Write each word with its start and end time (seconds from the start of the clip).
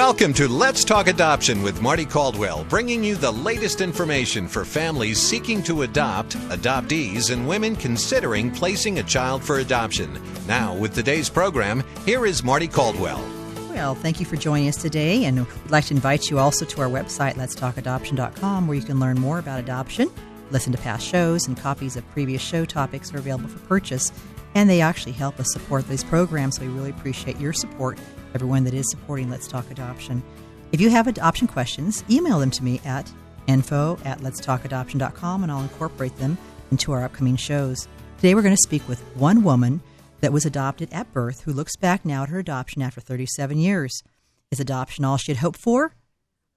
Welcome 0.00 0.32
to 0.32 0.48
Let's 0.48 0.82
Talk 0.82 1.08
Adoption 1.08 1.62
with 1.62 1.82
Marty 1.82 2.06
Caldwell, 2.06 2.64
bringing 2.70 3.04
you 3.04 3.16
the 3.16 3.30
latest 3.30 3.82
information 3.82 4.48
for 4.48 4.64
families 4.64 5.20
seeking 5.20 5.62
to 5.64 5.82
adopt, 5.82 6.38
adoptees, 6.48 7.30
and 7.30 7.46
women 7.46 7.76
considering 7.76 8.50
placing 8.50 8.98
a 8.98 9.02
child 9.02 9.44
for 9.44 9.58
adoption. 9.58 10.18
Now, 10.46 10.74
with 10.74 10.94
today's 10.94 11.28
program, 11.28 11.84
here 12.06 12.24
is 12.24 12.42
Marty 12.42 12.66
Caldwell. 12.66 13.22
Well, 13.68 13.94
thank 13.94 14.20
you 14.20 14.24
for 14.24 14.36
joining 14.36 14.68
us 14.68 14.78
today, 14.78 15.26
and 15.26 15.46
we'd 15.46 15.70
like 15.70 15.84
to 15.84 15.94
invite 15.94 16.30
you 16.30 16.38
also 16.38 16.64
to 16.64 16.80
our 16.80 16.88
website, 16.88 17.34
letstalkadoption.com, 17.34 18.68
where 18.68 18.78
you 18.78 18.82
can 18.82 19.00
learn 19.00 19.20
more 19.20 19.38
about 19.38 19.60
adoption, 19.60 20.10
listen 20.50 20.72
to 20.72 20.78
past 20.78 21.06
shows, 21.06 21.46
and 21.46 21.58
copies 21.58 21.96
of 21.96 22.10
previous 22.12 22.40
show 22.40 22.64
topics 22.64 23.12
are 23.12 23.18
available 23.18 23.50
for 23.50 23.58
purchase. 23.66 24.12
And 24.54 24.70
they 24.70 24.80
actually 24.80 25.12
help 25.12 25.38
us 25.38 25.52
support 25.52 25.86
these 25.88 26.04
programs, 26.04 26.56
so 26.56 26.62
we 26.62 26.68
really 26.68 26.88
appreciate 26.88 27.38
your 27.38 27.52
support 27.52 27.98
everyone 28.34 28.64
that 28.64 28.74
is 28.74 28.90
supporting 28.90 29.30
Let's 29.30 29.48
Talk 29.48 29.70
Adoption. 29.70 30.22
If 30.72 30.80
you 30.80 30.90
have 30.90 31.06
adoption 31.06 31.46
questions, 31.46 32.04
email 32.10 32.38
them 32.38 32.50
to 32.52 32.64
me 32.64 32.80
at 32.84 33.10
info 33.46 33.98
at 34.04 34.20
letstalkadoption.com 34.20 35.42
and 35.42 35.50
I'll 35.50 35.62
incorporate 35.62 36.16
them 36.16 36.38
into 36.70 36.92
our 36.92 37.04
upcoming 37.04 37.36
shows. 37.36 37.88
Today 38.16 38.34
we're 38.34 38.42
going 38.42 38.54
to 38.54 38.62
speak 38.62 38.86
with 38.88 39.00
one 39.16 39.42
woman 39.42 39.80
that 40.20 40.32
was 40.32 40.46
adopted 40.46 40.92
at 40.92 41.12
birth 41.12 41.42
who 41.42 41.52
looks 41.52 41.76
back 41.76 42.04
now 42.04 42.22
at 42.22 42.28
her 42.28 42.38
adoption 42.38 42.82
after 42.82 43.00
37 43.00 43.58
years. 43.58 44.02
Is 44.50 44.60
adoption 44.60 45.04
all 45.04 45.16
she 45.16 45.32
had 45.32 45.38
hoped 45.38 45.60
for? 45.60 45.94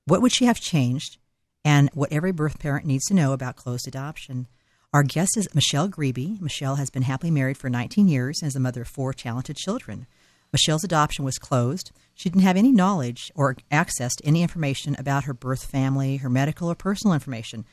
What 0.05 0.21
would 0.21 0.33
she 0.33 0.45
have 0.45 0.59
changed? 0.59 1.17
And 1.65 1.89
what 1.93 2.11
every 2.11 2.31
birth 2.31 2.59
parent 2.59 2.85
needs 2.85 3.05
to 3.05 3.13
know 3.13 3.31
about 3.31 3.55
closed 3.55 3.87
adoption. 3.87 4.47
Our 4.93 5.03
guest 5.03 5.37
is 5.37 5.47
Michele 5.55 5.87
Grebe. 5.87 6.39
Michele 6.41 6.75
has 6.75 6.89
been 6.89 7.03
happily 7.03 7.31
married 7.31 7.57
for 7.57 7.69
19 7.69 8.07
years 8.07 8.41
and 8.41 8.47
is 8.47 8.53
the 8.53 8.59
mother 8.59 8.81
of 8.81 8.89
four 8.89 9.13
talented 9.13 9.55
children. 9.55 10.05
Michele's 10.53 10.83
adoption 10.83 11.25
was 11.25 11.39
closed. 11.39 11.91
She 12.13 12.29
didn't 12.29 12.43
have 12.43 12.55
any 12.55 12.71
knowledge 12.71 13.31
or 13.33 13.57
access 13.71 14.13
to 14.15 14.25
any 14.25 14.43
information 14.43 14.95
about 14.99 15.23
her 15.23 15.33
birth 15.33 15.65
family, 15.65 16.17
her 16.17 16.29
medical 16.29 16.69
or 16.69 16.75
personal 16.75 17.15
information. 17.15 17.65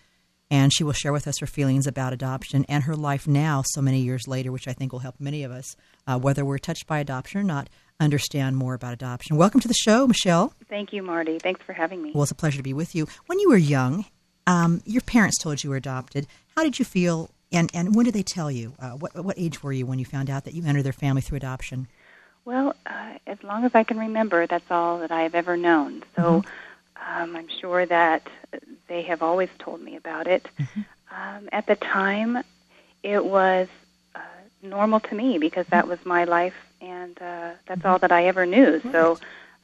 And 0.50 0.72
she 0.72 0.82
will 0.82 0.94
share 0.94 1.12
with 1.12 1.28
us 1.28 1.38
her 1.38 1.46
feelings 1.46 1.86
about 1.86 2.12
adoption 2.12 2.64
and 2.68 2.84
her 2.84 2.96
life 2.96 3.28
now, 3.28 3.62
so 3.64 3.80
many 3.80 4.00
years 4.00 4.26
later, 4.26 4.50
which 4.50 4.66
I 4.66 4.72
think 4.72 4.92
will 4.92 4.98
help 5.00 5.20
many 5.20 5.44
of 5.44 5.52
us, 5.52 5.76
uh, 6.08 6.18
whether 6.18 6.44
we're 6.44 6.58
touched 6.58 6.88
by 6.88 6.98
adoption 6.98 7.40
or 7.40 7.44
not, 7.44 7.68
understand 8.00 8.56
more 8.56 8.74
about 8.74 8.94
adoption. 8.94 9.36
Welcome 9.36 9.60
to 9.60 9.68
the 9.68 9.74
show, 9.74 10.08
Michele. 10.08 10.52
Thank 10.68 10.92
you, 10.92 11.02
Marty. 11.02 11.38
Thanks 11.38 11.60
for 11.64 11.72
having 11.72 12.02
me. 12.02 12.10
Well, 12.12 12.24
it's 12.24 12.32
a 12.32 12.34
pleasure 12.34 12.56
to 12.56 12.64
be 12.64 12.72
with 12.72 12.96
you. 12.96 13.06
When 13.26 13.38
you 13.38 13.50
were 13.50 13.58
young, 13.58 14.06
um, 14.46 14.82
your 14.84 15.02
parents 15.02 15.38
told 15.38 15.62
you 15.62 15.70
were 15.70 15.76
adopted. 15.76 16.26
How 16.56 16.64
did 16.64 16.78
you 16.80 16.84
feel, 16.84 17.30
and, 17.52 17.70
and 17.72 17.94
when 17.94 18.06
did 18.06 18.14
they 18.14 18.24
tell 18.24 18.50
you? 18.50 18.72
Uh, 18.80 18.92
what, 18.92 19.14
what 19.22 19.38
age 19.38 19.62
were 19.62 19.72
you 19.72 19.86
when 19.86 20.00
you 20.00 20.04
found 20.04 20.30
out 20.30 20.44
that 20.46 20.54
you 20.54 20.64
entered 20.64 20.82
their 20.82 20.92
family 20.92 21.20
through 21.20 21.36
adoption? 21.36 21.86
Well, 22.50 22.74
uh, 22.84 23.12
as 23.28 23.40
long 23.44 23.64
as 23.64 23.76
I 23.76 23.84
can 23.84 23.96
remember, 23.96 24.44
that's 24.44 24.68
all 24.72 24.98
that 24.98 25.12
I 25.12 25.22
have 25.22 25.36
ever 25.36 25.56
known. 25.56 26.02
So 26.16 26.42
mm-hmm. 26.42 27.22
um, 27.22 27.36
I'm 27.36 27.46
sure 27.60 27.86
that 27.86 28.26
they 28.88 29.02
have 29.02 29.22
always 29.22 29.50
told 29.60 29.80
me 29.80 29.94
about 29.94 30.26
it. 30.26 30.48
Mm-hmm. 30.58 30.80
Um, 31.12 31.48
at 31.52 31.66
the 31.66 31.76
time, 31.76 32.42
it 33.04 33.24
was 33.24 33.68
uh, 34.16 34.18
normal 34.64 34.98
to 34.98 35.14
me 35.14 35.38
because 35.38 35.64
that 35.68 35.86
was 35.86 36.04
my 36.04 36.24
life, 36.24 36.56
and 36.80 37.16
uh, 37.22 37.50
that's 37.66 37.84
all 37.84 38.00
that 38.00 38.10
I 38.10 38.24
ever 38.24 38.44
knew. 38.46 38.80
So. 38.90 39.20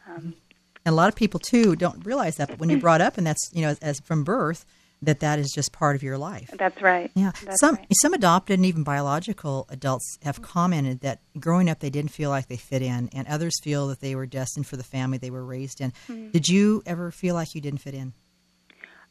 Um, 0.08 0.34
and 0.84 0.92
a 0.92 0.96
lot 0.96 1.08
of 1.08 1.16
people 1.16 1.40
too 1.40 1.74
don't 1.74 2.06
realize 2.06 2.36
that, 2.36 2.50
but 2.50 2.60
when 2.60 2.70
you're 2.70 2.78
brought 2.78 3.00
up, 3.00 3.18
and 3.18 3.26
that's 3.26 3.50
you 3.52 3.62
know 3.62 3.70
as, 3.70 3.80
as 3.80 3.98
from 3.98 4.22
birth, 4.22 4.64
that 5.02 5.20
that 5.20 5.38
is 5.38 5.52
just 5.54 5.72
part 5.72 5.96
of 5.96 6.02
your 6.02 6.18
life. 6.18 6.50
That's 6.58 6.80
right. 6.80 7.10
Yeah. 7.14 7.32
That's 7.44 7.60
some 7.60 7.76
right. 7.76 7.86
some 7.92 8.14
adopted 8.14 8.58
and 8.58 8.66
even 8.66 8.82
biological 8.82 9.66
adults 9.68 10.18
have 10.22 10.42
commented 10.42 11.00
that 11.00 11.20
growing 11.38 11.68
up 11.68 11.80
they 11.80 11.90
didn't 11.90 12.10
feel 12.10 12.30
like 12.30 12.48
they 12.48 12.56
fit 12.56 12.82
in, 12.82 13.08
and 13.12 13.26
others 13.28 13.60
feel 13.62 13.88
that 13.88 14.00
they 14.00 14.14
were 14.14 14.26
destined 14.26 14.66
for 14.66 14.76
the 14.76 14.84
family 14.84 15.18
they 15.18 15.30
were 15.30 15.44
raised 15.44 15.80
in. 15.80 15.92
Mm-hmm. 16.08 16.30
Did 16.30 16.48
you 16.48 16.82
ever 16.86 17.10
feel 17.10 17.34
like 17.34 17.54
you 17.54 17.60
didn't 17.60 17.80
fit 17.80 17.94
in? 17.94 18.12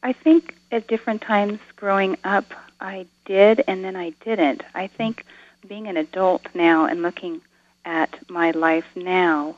I 0.02 0.12
think 0.12 0.54
at 0.70 0.86
different 0.88 1.22
times 1.22 1.58
growing 1.74 2.16
up, 2.24 2.52
I 2.80 3.06
did, 3.24 3.64
and 3.66 3.84
then 3.84 3.96
I 3.96 4.10
didn't. 4.24 4.62
I 4.74 4.86
think 4.86 5.24
being 5.66 5.88
an 5.88 5.96
adult 5.96 6.46
now 6.54 6.84
and 6.84 7.02
looking 7.02 7.40
at 7.84 8.18
my 8.28 8.50
life 8.50 8.84
now, 8.94 9.56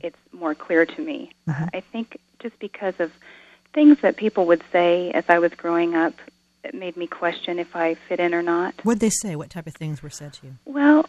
it's 0.00 0.18
more 0.32 0.54
clear 0.54 0.84
to 0.84 1.00
me. 1.00 1.32
Mm-hmm. 1.48 1.64
I 1.72 1.80
think 1.80 2.18
just 2.38 2.58
because 2.58 2.94
of 2.98 3.12
things 3.72 3.98
that 4.00 4.16
people 4.16 4.46
would 4.46 4.62
say 4.72 5.10
as 5.12 5.24
I 5.28 5.38
was 5.38 5.52
growing 5.54 5.94
up 5.94 6.14
that 6.62 6.74
made 6.74 6.96
me 6.96 7.06
question 7.06 7.58
if 7.58 7.76
I 7.76 7.94
fit 7.94 8.20
in 8.20 8.34
or 8.34 8.42
not. 8.42 8.74
What'd 8.82 9.00
they 9.00 9.10
say? 9.10 9.36
What 9.36 9.50
type 9.50 9.66
of 9.66 9.74
things 9.74 10.02
were 10.02 10.10
said 10.10 10.32
to 10.34 10.46
you? 10.46 10.54
Well, 10.64 11.08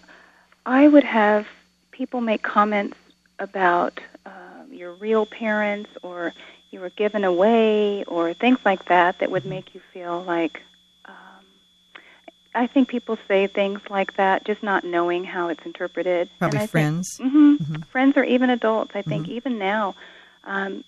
I 0.66 0.88
would 0.88 1.04
have 1.04 1.48
people 1.92 2.22
make 2.22 2.42
comments 2.42 2.98
about 3.40 4.00
uh, 4.26 4.30
your 4.70 4.94
real 4.94 5.26
parents 5.26 5.90
or 6.04 6.34
you 6.72 6.80
were 6.80 6.92
given 6.92 7.24
away 7.24 8.04
or 8.04 8.34
things 8.34 8.60
like 8.64 8.86
that 8.86 9.20
that 9.20 9.32
would 9.32 9.42
mm-hmm. 9.44 9.50
make 9.50 9.74
you 9.74 9.82
feel 9.92 10.24
like 10.24 10.62
um, 11.06 11.44
I 12.54 12.68
think 12.68 12.88
people 12.88 13.18
say 13.28 13.48
things 13.48 13.82
like 13.90 14.16
that 14.18 14.46
just 14.46 14.62
not 14.62 14.84
knowing 14.84 15.24
how 15.24 15.50
it's 15.50 15.66
interpreted. 15.66 16.30
Probably 16.38 16.68
friends. 16.68 17.16
Think, 17.18 17.30
mm-hmm, 17.30 17.54
mm-hmm. 17.56 17.82
Friends 17.84 18.18
or 18.18 18.24
even 18.24 18.50
adults. 18.50 18.92
I 18.94 19.02
think 19.02 19.24
mm-hmm. 19.24 19.34
even 19.34 19.58
now 19.58 19.96
um, 20.44 20.84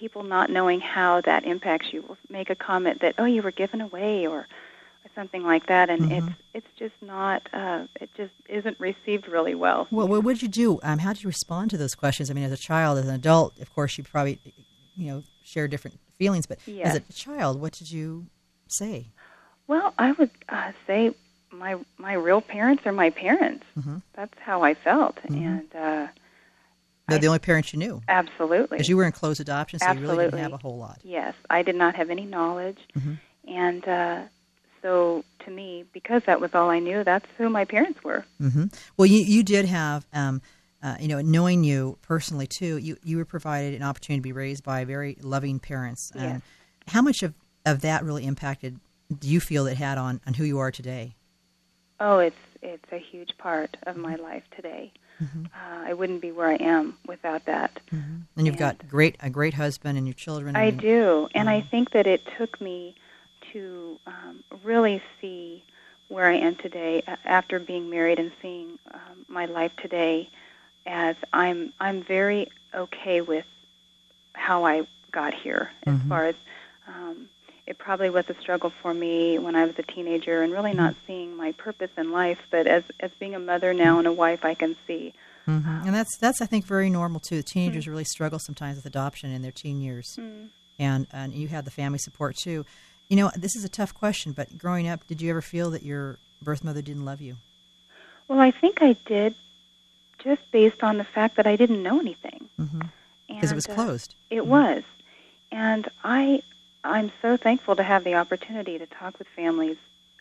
people 0.00 0.22
not 0.22 0.48
knowing 0.48 0.80
how 0.80 1.20
that 1.20 1.44
impacts 1.44 1.92
you 1.92 2.00
will 2.00 2.16
make 2.30 2.48
a 2.48 2.54
comment 2.54 3.02
that 3.02 3.14
oh 3.18 3.26
you 3.26 3.42
were 3.42 3.52
given 3.52 3.80
away 3.82 4.26
or, 4.26 4.48
something 5.16 5.42
like 5.42 5.66
that 5.66 5.90
and 5.90 6.02
mm-hmm. 6.02 6.28
it's 6.28 6.36
it's 6.54 6.78
just 6.78 6.94
not 7.02 7.42
uh, 7.52 7.84
it 8.00 8.08
just 8.16 8.32
isn't 8.48 8.78
received 8.78 9.26
really 9.26 9.56
well 9.56 9.88
well 9.90 10.06
what 10.06 10.34
did 10.34 10.42
you 10.42 10.48
do 10.48 10.78
um, 10.84 11.00
how 11.00 11.12
did 11.12 11.20
you 11.24 11.26
respond 11.26 11.68
to 11.68 11.76
those 11.76 11.96
questions 11.96 12.30
i 12.30 12.32
mean 12.32 12.44
as 12.44 12.52
a 12.52 12.56
child 12.56 12.96
as 12.96 13.08
an 13.08 13.14
adult 13.14 13.58
of 13.58 13.74
course 13.74 13.98
you 13.98 14.04
probably 14.04 14.38
you 14.96 15.10
know 15.10 15.24
share 15.42 15.66
different 15.66 15.98
feelings 16.16 16.46
but 16.46 16.58
yes. 16.64 16.94
as 16.94 16.96
a 16.96 17.12
child 17.12 17.60
what 17.60 17.72
did 17.72 17.90
you 17.90 18.24
say 18.68 19.08
well 19.66 19.92
i 19.98 20.12
would 20.12 20.30
uh, 20.48 20.70
say 20.86 21.12
my 21.50 21.76
my 21.98 22.12
real 22.12 22.40
parents 22.40 22.86
are 22.86 22.92
my 22.92 23.10
parents 23.10 23.64
mm-hmm. 23.76 23.96
that's 24.14 24.38
how 24.38 24.62
i 24.62 24.74
felt 24.74 25.16
mm-hmm. 25.16 25.44
and 25.44 25.74
uh 25.74 26.06
they're 27.10 27.18
the 27.18 27.26
only 27.26 27.38
parents 27.38 27.72
you 27.72 27.78
knew. 27.78 28.02
Absolutely. 28.08 28.76
Because 28.76 28.88
you 28.88 28.96
were 28.96 29.04
in 29.04 29.12
closed 29.12 29.40
adoption, 29.40 29.78
so 29.78 29.86
Absolutely. 29.86 30.12
you 30.12 30.18
really 30.18 30.30
didn't 30.30 30.42
have 30.42 30.52
a 30.52 30.62
whole 30.62 30.78
lot. 30.78 31.00
Yes, 31.02 31.34
I 31.48 31.62
did 31.62 31.76
not 31.76 31.94
have 31.96 32.10
any 32.10 32.24
knowledge, 32.24 32.78
mm-hmm. 32.96 33.14
and 33.48 33.88
uh, 33.88 34.22
so 34.82 35.24
to 35.44 35.50
me, 35.50 35.84
because 35.92 36.22
that 36.26 36.40
was 36.40 36.54
all 36.54 36.70
I 36.70 36.78
knew, 36.78 37.04
that's 37.04 37.26
who 37.38 37.48
my 37.48 37.64
parents 37.64 38.02
were. 38.02 38.24
Mm-hmm. 38.40 38.66
Well, 38.96 39.06
you 39.06 39.22
you 39.22 39.42
did 39.42 39.66
have. 39.66 40.06
Um, 40.12 40.42
uh, 40.82 40.96
you 40.98 41.08
know, 41.08 41.20
knowing 41.20 41.62
you 41.62 41.98
personally 42.00 42.46
too, 42.46 42.78
you, 42.78 42.96
you 43.02 43.18
were 43.18 43.26
provided 43.26 43.74
an 43.74 43.82
opportunity 43.82 44.20
to 44.20 44.22
be 44.22 44.32
raised 44.32 44.64
by 44.64 44.84
very 44.86 45.16
loving 45.20 45.58
parents. 45.58 46.10
Yes. 46.14 46.24
And 46.24 46.42
how 46.86 47.02
much 47.02 47.22
of, 47.22 47.34
of 47.66 47.82
that 47.82 48.02
really 48.02 48.24
impacted 48.24 48.80
do 49.18 49.28
you 49.28 49.40
feel 49.40 49.66
it 49.66 49.76
had 49.76 49.98
on, 49.98 50.20
on 50.26 50.34
who 50.34 50.44
you 50.44 50.58
are 50.58 50.70
today? 50.70 51.16
Oh, 51.98 52.18
it's 52.18 52.36
it's 52.62 52.92
a 52.92 52.98
huge 52.98 53.36
part 53.38 53.76
of 53.86 53.96
my 53.96 54.16
life 54.16 54.44
today. 54.54 54.92
Mm-hmm. 55.22 55.44
Uh, 55.46 55.88
I 55.88 55.94
wouldn't 55.94 56.20
be 56.20 56.32
where 56.32 56.48
I 56.48 56.56
am 56.56 56.96
without 57.06 57.44
that. 57.46 57.80
Mm-hmm. 57.92 58.16
And 58.36 58.46
you've 58.46 58.54
and 58.54 58.58
got 58.58 58.88
great 58.88 59.16
a 59.20 59.30
great 59.30 59.54
husband 59.54 59.98
and 59.98 60.06
your 60.06 60.14
children. 60.14 60.56
I, 60.56 60.70
do, 60.70 61.28
and 61.34 61.48
I 61.48 61.60
mm-hmm. 61.60 61.68
think 61.68 61.90
that 61.90 62.06
it 62.06 62.22
took 62.38 62.60
me 62.60 62.94
to 63.52 63.98
um, 64.06 64.44
really 64.64 65.02
see 65.20 65.62
where 66.08 66.26
I 66.26 66.34
am 66.34 66.56
today 66.56 67.02
uh, 67.06 67.16
after 67.24 67.58
being 67.58 67.90
married 67.90 68.18
and 68.18 68.32
seeing 68.42 68.78
um, 68.92 69.26
my 69.28 69.46
life 69.46 69.72
today 69.76 70.28
as 70.86 71.16
I'm 71.32 71.72
I'm 71.78 72.02
very 72.02 72.48
okay 72.74 73.20
with 73.20 73.44
how 74.32 74.64
I 74.64 74.86
got 75.12 75.34
here 75.34 75.70
as 75.86 75.94
mm-hmm. 75.94 76.08
far 76.08 76.26
as 76.26 76.34
um, 76.88 77.28
it 77.66 77.78
probably 77.78 78.10
was 78.10 78.28
a 78.28 78.34
struggle 78.40 78.70
for 78.82 78.92
me 78.92 79.38
when 79.38 79.54
I 79.54 79.64
was 79.64 79.78
a 79.78 79.82
teenager 79.82 80.42
and 80.42 80.52
really 80.52 80.72
not 80.72 80.94
seeing 81.06 81.36
my 81.36 81.52
purpose 81.52 81.90
in 81.96 82.12
life. 82.12 82.38
But 82.50 82.66
as 82.66 82.84
as 83.00 83.10
being 83.18 83.34
a 83.34 83.38
mother 83.38 83.72
now 83.72 83.98
and 83.98 84.06
a 84.06 84.12
wife, 84.12 84.44
I 84.44 84.54
can 84.54 84.76
see. 84.86 85.12
Mm-hmm. 85.46 85.86
And 85.86 85.94
that's 85.94 86.16
that's 86.18 86.40
I 86.40 86.46
think 86.46 86.66
very 86.66 86.90
normal 86.90 87.20
too. 87.20 87.42
Teenagers 87.42 87.84
mm-hmm. 87.84 87.90
really 87.92 88.04
struggle 88.04 88.38
sometimes 88.38 88.76
with 88.76 88.86
adoption 88.86 89.32
in 89.32 89.42
their 89.42 89.52
teen 89.52 89.80
years, 89.80 90.16
mm-hmm. 90.18 90.46
and 90.78 91.06
and 91.12 91.32
you 91.32 91.48
had 91.48 91.64
the 91.64 91.70
family 91.70 91.98
support 91.98 92.36
too. 92.36 92.64
You 93.08 93.16
know, 93.16 93.30
this 93.36 93.56
is 93.56 93.64
a 93.64 93.68
tough 93.68 93.92
question, 93.92 94.32
but 94.32 94.56
growing 94.56 94.86
up, 94.86 95.06
did 95.08 95.20
you 95.20 95.30
ever 95.30 95.42
feel 95.42 95.70
that 95.70 95.82
your 95.82 96.18
birth 96.40 96.62
mother 96.62 96.82
didn't 96.82 97.04
love 97.04 97.20
you? 97.20 97.36
Well, 98.28 98.38
I 98.38 98.52
think 98.52 98.82
I 98.82 98.92
did, 99.04 99.34
just 100.22 100.48
based 100.52 100.84
on 100.84 100.98
the 100.98 101.04
fact 101.04 101.34
that 101.34 101.46
I 101.46 101.56
didn't 101.56 101.82
know 101.82 101.98
anything. 101.98 102.48
Because 102.56 102.70
mm-hmm. 102.70 103.44
it 103.44 103.54
was 103.54 103.68
uh, 103.68 103.74
closed. 103.74 104.14
Uh, 104.30 104.36
it 104.36 104.46
was, 104.46 104.84
and 105.50 105.88
I 106.04 106.42
I'm 106.82 107.12
so 107.20 107.36
thankful 107.36 107.76
to 107.76 107.82
have 107.82 108.04
the 108.04 108.14
opportunity 108.14 108.78
to 108.78 108.86
talk 108.86 109.18
with 109.18 109.28
families 109.28 109.76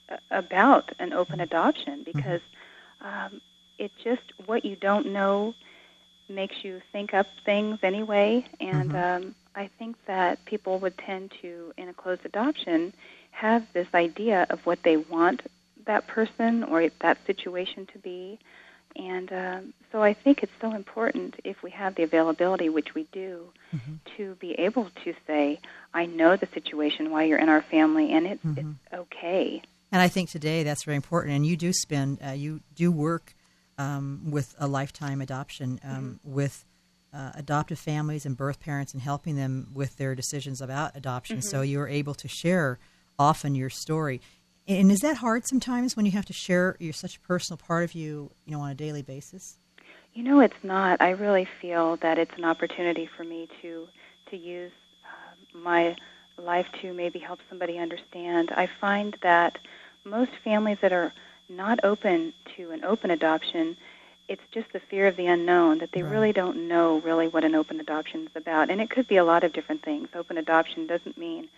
uh, 0.09 0.17
about 0.31 0.91
an 0.99 1.13
open 1.13 1.39
adoption 1.39 1.99
mm-hmm. 1.99 2.11
because 2.17 2.41
um, 3.01 3.41
it 3.77 3.91
just 4.03 4.21
what 4.45 4.65
you 4.65 4.75
don't 4.75 5.07
know 5.07 5.53
makes 6.27 6.63
you 6.63 6.81
think 6.91 7.13
up 7.13 7.27
things 7.45 7.79
anyway. 7.83 8.45
And 8.59 8.91
mm-hmm. 8.91 9.25
um, 9.25 9.35
I 9.55 9.69
think 9.79 9.95
that 10.05 10.43
people 10.45 10.79
would 10.79 10.97
tend 10.97 11.31
to, 11.41 11.73
in 11.77 11.89
a 11.89 11.93
closed 11.93 12.25
adoption, 12.25 12.93
have 13.31 13.65
this 13.73 13.87
idea 13.93 14.45
of 14.49 14.65
what 14.65 14.83
they 14.83 14.97
want 14.97 15.41
that 15.85 16.07
person 16.07 16.63
or 16.63 16.87
that 16.99 17.17
situation 17.25 17.87
to 17.87 17.99
be. 17.99 18.37
And 18.95 19.31
um, 19.31 19.73
so 19.91 20.01
I 20.03 20.13
think 20.13 20.43
it's 20.43 20.51
so 20.61 20.73
important 20.73 21.35
if 21.43 21.63
we 21.63 21.71
have 21.71 21.95
the 21.95 22.03
availability, 22.03 22.69
which 22.69 22.93
we 22.95 23.07
do, 23.11 23.51
Mm-hmm. 23.75 23.93
to 24.17 24.35
be 24.35 24.53
able 24.53 24.89
to 25.03 25.13
say, 25.27 25.59
"I 25.93 26.07
know 26.07 26.35
the 26.35 26.47
situation 26.47 27.11
why 27.11 27.25
you're 27.25 27.37
in 27.37 27.49
our 27.49 27.61
family, 27.61 28.11
and 28.11 28.25
it's 28.25 28.43
Mm-hmm. 28.43 28.59
it's 28.59 28.93
okay." 28.93 29.61
And 29.91 30.01
I 30.01 30.07
think 30.07 30.29
today 30.29 30.63
that's 30.63 30.83
very 30.83 30.95
important. 30.95 31.35
And 31.35 31.45
you 31.45 31.57
do 31.57 31.73
spend, 31.73 32.19
uh, 32.25 32.31
you 32.31 32.61
do 32.75 32.91
work 32.91 33.33
um, 33.77 34.21
with 34.29 34.55
a 34.59 34.67
lifetime 34.67 35.21
adoption 35.21 35.79
um, 35.83 36.19
with 36.23 36.65
uh, 37.13 37.31
adoptive 37.35 37.79
families 37.79 38.25
and 38.25 38.37
birth 38.37 38.59
parents 38.59 38.93
and 38.93 39.01
helping 39.01 39.35
them 39.35 39.69
with 39.73 39.97
their 39.97 40.13
decisions 40.13 40.61
about 40.61 40.95
adoption. 40.95 41.41
So 41.41 41.61
you're 41.61 41.87
able 41.87 42.13
to 42.15 42.27
share 42.27 42.77
often 43.17 43.55
your 43.55 43.69
story. 43.71 44.21
And 44.69 44.91
is 44.91 44.99
that 44.99 45.17
hard 45.17 45.47
sometimes 45.47 45.97
when 45.97 46.05
you 46.05 46.11
have 46.11 46.25
to 46.25 46.33
share 46.33 46.77
your 46.79 46.93
such 46.93 47.15
a 47.15 47.19
personal 47.21 47.57
part 47.57 47.83
of 47.83 47.93
you, 47.93 48.29
you 48.45 48.53
know, 48.55 48.61
on 48.61 48.69
a 48.69 48.75
daily 48.75 49.01
basis? 49.01 49.57
You 50.13 50.21
know, 50.23 50.41
it's 50.41 50.63
not. 50.63 51.01
I 51.01 51.09
really 51.09 51.47
feel 51.59 51.97
that 51.97 52.19
it's 52.19 52.37
an 52.37 52.45
opportunity 52.45 53.09
for 53.17 53.23
me 53.23 53.47
to 53.61 53.87
to 54.29 54.37
use 54.37 54.71
uh, 55.03 55.57
my 55.57 55.95
life 56.37 56.67
to 56.81 56.93
maybe 56.93 57.17
help 57.17 57.39
somebody 57.49 57.79
understand. 57.79 58.51
I 58.51 58.67
find 58.79 59.17
that 59.23 59.57
most 60.05 60.31
families 60.43 60.77
that 60.81 60.93
are 60.93 61.13
not 61.49 61.79
open 61.83 62.31
to 62.55 62.69
an 62.69 62.83
open 62.83 63.09
adoption, 63.09 63.75
it's 64.27 64.43
just 64.51 64.71
the 64.71 64.79
fear 64.79 65.07
of 65.07 65.15
the 65.15 65.25
unknown 65.25 65.79
that 65.79 65.93
they 65.93 66.03
Right. 66.03 66.11
really 66.11 66.31
don't 66.31 66.67
know 66.67 66.99
really 66.99 67.27
what 67.27 67.43
an 67.43 67.55
open 67.55 67.79
adoption 67.79 68.27
is 68.27 68.35
about. 68.35 68.69
And 68.69 68.79
it 68.79 68.91
could 68.91 69.07
be 69.07 69.17
a 69.17 69.23
lot 69.23 69.43
of 69.43 69.51
different 69.51 69.81
things. 69.83 70.09
Open 70.13 70.37
adoption 70.37 70.85
doesn't 70.85 71.17
mean 71.17 71.49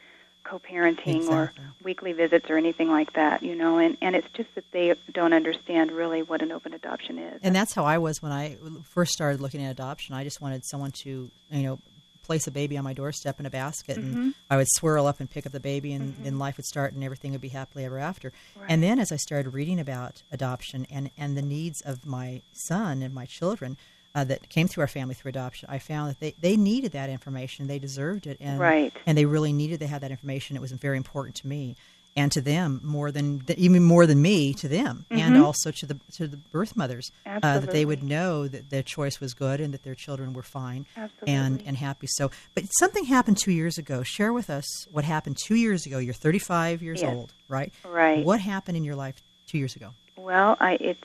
co-parenting 0.44 1.28
or 1.30 1.54
weekly 1.84 2.14
visits 2.14 2.50
or 2.50 2.58
anything 2.58 2.90
like 2.90 3.14
that, 3.14 3.44
you 3.44 3.56
know, 3.56 3.78
and, 3.78 3.98
and 4.02 4.16
it's 4.16 4.28
just 4.34 4.54
that 4.56 4.66
they 4.72 4.96
don't 5.12 5.34
understand 5.34 5.92
really 5.92 6.24
what 6.24 6.42
an 6.42 6.52
open 6.52 6.74
adoption 6.74 7.18
is. 7.18 7.40
And 7.44 7.56
that's 7.56 7.74
how 7.74 7.86
I 7.86 7.98
was 7.98 8.22
when 8.22 8.32
I 8.32 8.58
first 8.84 9.12
started 9.12 9.42
looking 9.42 9.64
at 9.64 9.72
adoption. 9.72 10.16
I 10.16 10.24
just 10.24 10.42
wanted 10.42 10.66
someone 10.66 10.92
to, 11.04 11.30
you 11.50 11.64
know, 11.64 11.80
place 12.24 12.48
a 12.48 12.52
baby 12.52 12.78
on 12.78 12.84
my 12.84 12.94
doorstep 12.94 13.40
in 13.40 13.46
a 13.46 13.50
basket, 13.50 13.98
and 13.98 14.16
mm-hmm. 14.16 14.30
I 14.50 14.58
would 14.58 14.68
swirl 14.70 15.08
up 15.08 15.20
and 15.20 15.30
pick 15.30 15.46
up 15.46 15.52
the 15.52 15.60
baby, 15.60 15.92
and 15.94 16.14
mm-hmm. 16.14 16.24
then 16.24 16.40
life 16.40 16.58
would 16.58 16.66
start, 16.66 16.94
and 16.94 17.04
everything 17.04 17.32
would 17.32 17.42
be 17.42 17.50
happily 17.50 17.84
ever 17.84 17.98
after. 17.98 18.32
And 18.68 18.82
then, 18.82 19.00
as 19.00 19.12
I 19.12 19.18
started 19.18 19.54
reading 19.54 19.80
about 19.80 20.24
adoption 20.32 20.86
and 20.90 21.10
and 21.18 21.36
the 21.36 21.42
needs 21.42 21.82
of 21.82 22.06
my 22.06 22.42
son 22.54 23.02
and 23.02 23.14
my 23.14 23.26
children. 23.26 23.78
Uh, 24.14 24.26
that 24.26 24.50
came 24.50 24.68
through 24.68 24.82
our 24.82 24.88
family 24.90 25.16
through 25.16 25.30
adoption. 25.30 25.70
I 25.72 25.80
found 25.80 26.10
that 26.10 26.20
they, 26.20 26.36
they 26.38 26.58
needed 26.58 26.92
that 26.92 27.10
information. 27.10 27.68
They 27.68 27.80
deserved 27.80 28.28
it, 28.28 28.36
and 28.42 28.60
Right. 28.60 28.92
and 29.06 29.18
they 29.18 29.24
really 29.26 29.54
needed 29.54 29.80
to 29.80 29.88
have 29.88 30.02
that 30.02 30.12
information. 30.12 30.58
It 30.58 30.62
was 30.62 30.74
very 30.74 30.98
important 30.98 31.36
to 31.38 31.48
me 31.48 31.78
and 32.18 32.30
to 32.34 32.42
them 32.42 32.82
more 32.84 33.10
than 33.10 33.40
th- 33.40 33.58
even 33.58 33.82
more 33.86 34.06
than 34.06 34.22
me 34.22 34.54
to 34.56 34.68
them, 34.68 35.06
and 35.10 35.38
also 35.38 35.72
to 35.72 35.86
the 35.86 35.98
to 36.18 36.28
the 36.28 36.36
birth 36.36 36.76
mothers 36.76 37.10
uh, 37.26 37.60
that 37.60 37.72
they 37.72 37.86
would 37.86 38.04
know 38.04 38.50
that 38.50 38.70
their 38.70 38.84
choice 38.84 39.22
was 39.22 39.34
good 39.34 39.62
and 39.62 39.74
that 39.74 39.84
their 39.84 39.96
children 39.96 40.34
were 40.34 40.44
fine 40.44 40.86
and 41.26 41.64
and 41.66 41.78
happy. 41.78 42.08
So, 42.08 42.32
but 42.54 42.66
something 42.80 43.06
happened 43.06 43.38
two 43.38 43.54
years 43.54 43.78
ago. 43.78 44.04
Share 44.04 44.34
with 44.34 44.50
us 44.50 44.66
what 44.92 45.06
happened 45.06 45.38
two 45.42 45.56
years 45.56 45.86
ago. 45.86 46.00
You're 46.00 46.14
35 46.14 46.82
years 46.82 47.02
Yes. 47.02 47.16
old, 47.16 47.32
right? 47.48 47.72
Right. 47.86 48.26
What 48.26 48.42
happened 48.42 48.76
in 48.76 48.84
your 48.84 48.96
life 48.98 49.16
two 49.48 49.58
years 49.58 49.78
ago? 49.78 49.92
Well, 50.18 50.58
I 50.60 50.74
it's 50.82 51.00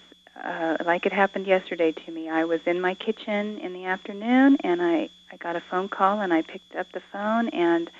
uh, 0.44 0.76
like 0.84 1.06
it 1.06 1.12
happened 1.12 1.46
yesterday 1.46 1.92
to 1.92 2.12
me. 2.12 2.28
I 2.28 2.44
was 2.44 2.60
in 2.66 2.80
my 2.80 2.94
kitchen 2.94 3.58
in 3.58 3.72
the 3.72 3.84
afternoon, 3.84 4.56
and 4.62 4.82
I 4.82 5.08
I 5.32 5.36
got 5.38 5.56
a 5.56 5.60
phone 5.60 5.88
call, 5.88 6.20
and 6.20 6.32
I 6.32 6.42
picked 6.42 6.76
up 6.76 6.90
the 6.92 7.02
phone, 7.12 7.48
and 7.50 7.90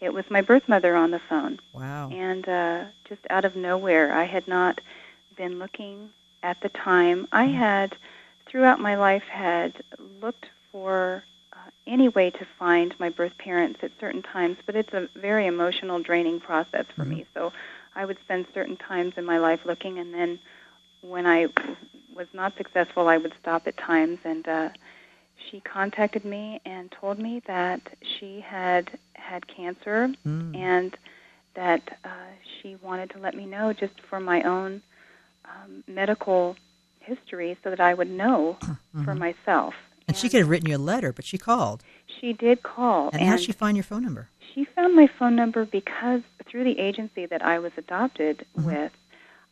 it 0.00 0.12
was 0.14 0.24
my 0.30 0.40
birth 0.40 0.68
mother 0.68 0.94
on 0.96 1.10
the 1.10 1.18
phone, 1.18 1.58
Wow. 1.72 2.10
and 2.10 2.48
uh, 2.48 2.84
just 3.08 3.20
out 3.30 3.44
of 3.44 3.56
nowhere, 3.56 4.12
I 4.14 4.24
had 4.24 4.46
not 4.48 4.80
been 5.36 5.58
looking 5.58 6.10
at 6.42 6.60
the 6.60 6.68
time. 6.70 7.26
I 7.32 7.44
had 7.46 7.96
throughout 8.46 8.80
my 8.80 8.96
life 8.96 9.24
had 9.24 9.82
looked 10.22 10.46
for 10.72 11.24
uh, 11.52 11.56
any 11.86 12.08
way 12.08 12.30
to 12.30 12.46
find 12.58 12.94
my 12.98 13.08
birth 13.10 13.36
parents 13.38 13.80
at 13.82 13.90
certain 14.00 14.22
times, 14.22 14.56
but 14.64 14.76
it's 14.76 14.92
a 14.94 15.08
very 15.16 15.46
emotional, 15.46 15.98
draining 16.00 16.40
process 16.40 16.86
for 16.94 17.04
me. 17.04 17.26
So 17.34 17.52
I 17.94 18.04
would 18.06 18.18
spend 18.20 18.46
certain 18.54 18.76
times 18.76 19.14
in 19.16 19.24
my 19.24 19.38
life 19.38 19.60
looking, 19.64 19.98
and 19.98 20.14
then 20.14 20.38
when 21.02 21.26
I 21.26 21.46
was 22.14 22.26
not 22.34 22.56
successful, 22.56 23.08
I 23.08 23.16
would 23.16 23.32
stop 23.40 23.66
at 23.66 23.76
times. 23.76 24.18
And 24.24 24.46
uh, 24.46 24.68
she 25.50 25.60
contacted 25.60 26.24
me 26.24 26.60
and 26.64 26.90
told 26.92 27.18
me 27.18 27.42
that 27.46 27.80
she 28.18 28.40
had 28.40 28.98
had 29.14 29.46
cancer 29.46 30.12
Mm. 30.26 30.56
and 30.56 30.96
that 31.54 31.98
uh, 32.04 32.08
she 32.60 32.76
wanted 32.76 33.10
to 33.10 33.18
let 33.18 33.34
me 33.34 33.44
know 33.46 33.72
just 33.72 33.94
for 34.08 34.20
my 34.20 34.42
own 34.42 34.82
um, 35.44 35.82
medical 35.88 36.56
history 37.00 37.56
so 37.62 37.70
that 37.70 37.80
I 37.80 37.94
would 37.94 38.10
know 38.10 38.56
for 39.04 39.14
myself. 39.14 39.74
Mm-hmm. 39.74 40.02
And 40.08 40.16
she 40.16 40.28
could 40.28 40.40
have 40.40 40.48
written 40.48 40.68
you 40.68 40.76
a 40.76 40.78
letter, 40.78 41.12
but 41.12 41.24
she 41.24 41.38
called. 41.38 41.82
She 42.20 42.32
did 42.32 42.62
call. 42.62 43.10
And 43.12 43.22
how 43.22 43.36
did 43.36 43.44
she 43.44 43.52
find 43.52 43.76
your 43.76 43.84
phone 43.84 44.02
number? 44.02 44.28
She 44.54 44.64
found 44.64 44.94
my 44.96 45.08
phone 45.18 45.36
number 45.36 45.64
because 45.64 46.22
through 46.48 46.64
the 46.64 46.78
agency 46.78 47.26
that 47.26 47.42
I 47.42 47.58
was 47.60 47.72
adopted 47.76 48.44
with, 48.56 48.92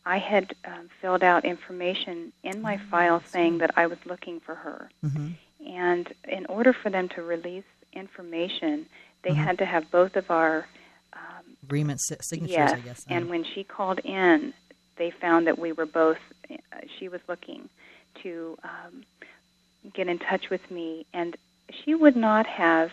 I 0.09 0.17
had 0.17 0.55
um, 0.65 0.89
filled 1.01 1.23
out 1.23 1.45
information 1.45 2.33
in 2.43 2.63
my 2.63 2.77
file 2.89 3.21
saying 3.27 3.59
that 3.59 3.77
I 3.77 3.85
was 3.85 3.99
looking 4.05 4.39
for 4.39 4.55
her. 4.55 4.89
Mhm. 5.05 5.35
And 5.67 6.11
in 6.27 6.47
order 6.47 6.73
for 6.73 6.89
them 6.89 7.09
to 7.09 7.21
release 7.21 7.69
information, 7.93 8.87
they 9.21 9.33
had 9.35 9.59
to 9.59 9.65
have 9.65 9.91
both 9.91 10.15
of 10.15 10.31
our 10.31 10.67
um, 11.13 11.45
Agreement 11.61 11.99
si- 12.01 12.15
signatures, 12.21 12.55
yes. 12.57 12.73
I 12.73 12.79
guess. 12.79 13.05
And 13.07 13.29
when 13.29 13.43
she 13.43 13.63
called 13.63 13.99
in, 13.99 14.53
they 14.95 15.11
found 15.11 15.45
that 15.45 15.59
we 15.59 15.71
were 15.73 15.85
both. 15.85 16.17
Uh, 16.49 16.55
she 16.97 17.07
was 17.07 17.21
looking 17.27 17.69
to 18.23 18.57
um, 18.63 19.03
get 19.93 20.07
in 20.07 20.17
touch 20.17 20.49
with 20.49 20.71
me, 20.71 21.05
and 21.13 21.37
she 21.69 21.93
would 21.93 22.15
not 22.15 22.47
have 22.47 22.91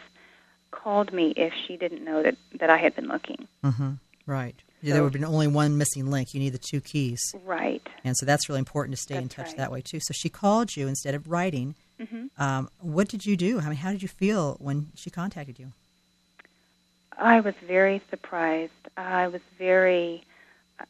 called 0.71 1.15
me 1.15 1.31
if 1.31 1.55
she 1.55 1.79
didn't 1.79 2.05
know 2.05 2.23
that 2.23 2.37
that 2.61 2.69
I 2.69 2.77
had 2.77 2.95
been 2.95 3.09
looking. 3.09 3.49
Mm-hmm. 3.65 3.93
Right. 4.27 4.57
So- 4.83 4.93
there 4.93 5.03
would 5.03 5.13
have 5.15 5.21
been 5.21 5.25
only 5.25 5.47
one 5.49 5.77
missing 5.79 6.11
link. 6.11 6.35
You 6.35 6.41
need 6.41 6.53
the 6.53 6.59
two 6.71 6.81
keys. 6.81 7.21
Right. 7.45 7.87
And 8.05 8.17
so 8.17 8.27
that's 8.27 8.49
really 8.49 8.59
important 8.61 8.97
to 8.97 9.03
stay 9.03 9.17
in 9.17 9.29
touch 9.29 9.47
right. 9.49 9.57
that 9.57 9.73
way 9.73 9.81
too. 9.83 10.01
So 10.01 10.13
she 10.13 10.29
called 10.29 10.77
you 10.77 10.87
instead 10.87 11.15
of 11.15 11.29
writing. 11.29 11.75
hmm 11.99 12.27
Um, 12.39 12.69
what 12.81 13.09
did 13.09 13.25
you 13.27 13.37
do? 13.37 13.59
I 13.61 13.65
mean, 13.65 13.77
how 13.77 13.91
did 13.93 14.03
you 14.03 14.09
feel 14.09 14.57
when 14.61 14.89
she 14.95 15.11
contacted 15.11 15.59
you? 15.59 15.73
I 17.19 17.41
was 17.41 17.55
very 17.67 18.03
surprised. 18.11 18.73
I 18.97 19.29
was 19.29 19.41
very 19.59 20.23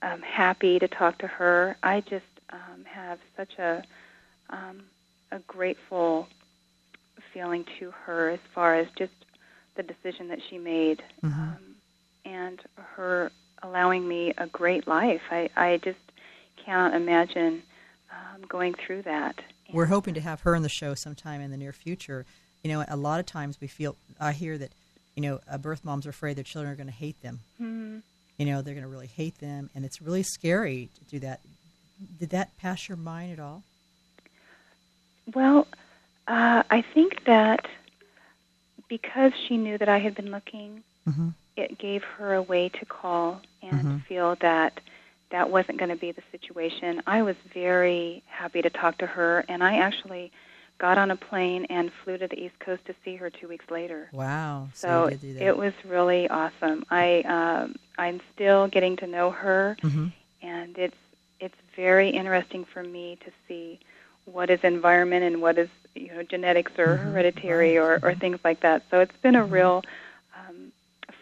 um, 0.02 0.20
happy 0.22 0.78
to 0.80 0.88
talk 0.88 1.18
to 1.18 1.26
her. 1.28 1.76
I 1.82 2.00
just 2.00 2.24
um, 2.50 2.84
have 2.84 3.18
such 3.36 3.58
a 3.58 3.82
um, 4.50 4.82
a 5.32 5.38
grateful 5.40 6.28
feeling 7.32 7.64
to 7.78 7.90
her 7.90 8.30
as 8.30 8.40
far 8.54 8.74
as 8.76 8.86
just 8.96 9.12
the 9.76 9.82
decision 9.82 10.28
that 10.28 10.38
she 10.48 10.56
made 10.58 11.02
Mhm. 11.22 11.32
um, 11.32 11.76
and 12.24 12.60
her 12.76 13.30
allowing 13.62 14.06
me 14.06 14.32
a 14.38 14.46
great 14.46 14.86
life. 14.86 15.22
I, 15.30 15.48
I 15.56 15.78
just 15.78 15.98
cannot 16.64 16.94
imagine 16.94 17.62
um, 18.10 18.42
going 18.48 18.74
through 18.74 19.02
that. 19.02 19.40
We're 19.72 19.86
hoping 19.86 20.14
to 20.14 20.20
have 20.20 20.40
her 20.42 20.54
on 20.54 20.62
the 20.62 20.68
show 20.68 20.94
sometime 20.94 21.40
in 21.40 21.50
the 21.50 21.56
near 21.56 21.72
future. 21.72 22.24
You 22.62 22.70
know, 22.72 22.84
a 22.88 22.96
lot 22.96 23.20
of 23.20 23.26
times 23.26 23.60
we 23.60 23.66
feel, 23.66 23.96
I 24.20 24.32
hear 24.32 24.56
that, 24.58 24.70
you 25.16 25.22
know, 25.22 25.40
uh, 25.50 25.58
birth 25.58 25.84
moms 25.84 26.06
are 26.06 26.10
afraid 26.10 26.36
their 26.36 26.44
children 26.44 26.72
are 26.72 26.76
going 26.76 26.86
to 26.88 26.92
hate 26.92 27.20
them. 27.22 27.40
Mhm. 27.60 28.02
You 28.38 28.46
know, 28.46 28.62
they're 28.62 28.74
going 28.74 28.84
to 28.84 28.90
really 28.90 29.06
hate 29.06 29.38
them, 29.38 29.70
and 29.74 29.84
it's 29.84 30.02
really 30.02 30.22
scary 30.22 30.90
to 30.98 31.04
do 31.10 31.18
that. 31.20 31.40
Did 32.20 32.30
that 32.30 32.56
pass 32.58 32.88
your 32.88 32.96
mind 32.98 33.32
at 33.32 33.40
all? 33.40 33.62
Well, 35.34 35.66
uh, 36.28 36.62
I 36.70 36.82
think 36.82 37.24
that 37.24 37.66
because 38.88 39.32
she 39.48 39.56
knew 39.56 39.78
that 39.78 39.88
I 39.88 39.98
had 39.98 40.14
been 40.14 40.30
looking, 40.30 40.82
Mm-hmm. 41.08 41.28
It 41.56 41.78
gave 41.78 42.02
her 42.04 42.34
a 42.34 42.42
way 42.42 42.68
to 42.68 42.84
call 42.86 43.40
and 43.62 43.86
Mhm. 43.86 44.02
feel 44.06 44.36
that 44.40 44.80
that 45.30 45.50
wasn't 45.50 45.78
going 45.78 45.88
to 45.90 45.96
be 45.96 46.12
the 46.12 46.22
situation. 46.30 47.02
I 47.06 47.22
was 47.22 47.36
very 47.52 48.22
happy 48.26 48.62
to 48.62 48.70
talk 48.70 48.98
to 48.98 49.06
her, 49.06 49.44
and 49.48 49.62
I 49.62 49.78
actually 49.78 50.30
got 50.78 50.98
on 50.98 51.10
a 51.10 51.16
plane 51.16 51.64
and 51.70 51.90
flew 52.04 52.18
to 52.18 52.28
the 52.28 52.38
East 52.38 52.58
Coast 52.60 52.84
to 52.86 52.94
see 53.04 53.16
her 53.16 53.30
two 53.30 53.48
weeks 53.48 53.64
later. 53.70 54.08
Wow. 54.12 54.68
So 54.74 55.08
did 55.08 55.36
it 55.40 55.56
was 55.56 55.72
really 55.84 56.28
awesome. 56.28 56.84
I 56.90 57.22
um, 57.22 57.76
I'm 57.98 58.20
still 58.34 58.68
getting 58.68 58.96
to 58.98 59.06
know 59.06 59.30
her, 59.30 59.76
Mhm. 59.82 60.12
and 60.42 60.76
it's 60.78 60.96
it's 61.40 61.54
very 61.74 62.08
interesting 62.10 62.64
for 62.64 62.82
me 62.82 63.18
to 63.24 63.30
see 63.48 63.78
what 64.26 64.50
is 64.50 64.60
environment 64.62 65.24
and 65.24 65.40
what 65.42 65.58
is 65.58 65.68
you 65.94 66.08
know 66.08 66.22
genetics 66.22 66.72
or 66.78 66.96
Mhm, 66.96 67.12
hereditary 67.12 67.76
or, 67.78 67.98
or 68.02 68.14
things 68.14 68.38
like 68.44 68.60
that. 68.60 68.82
So 68.90 69.00
it's 69.00 69.16
been 69.22 69.36
a 69.36 69.44
Mhm. 69.44 69.50
real 69.50 69.82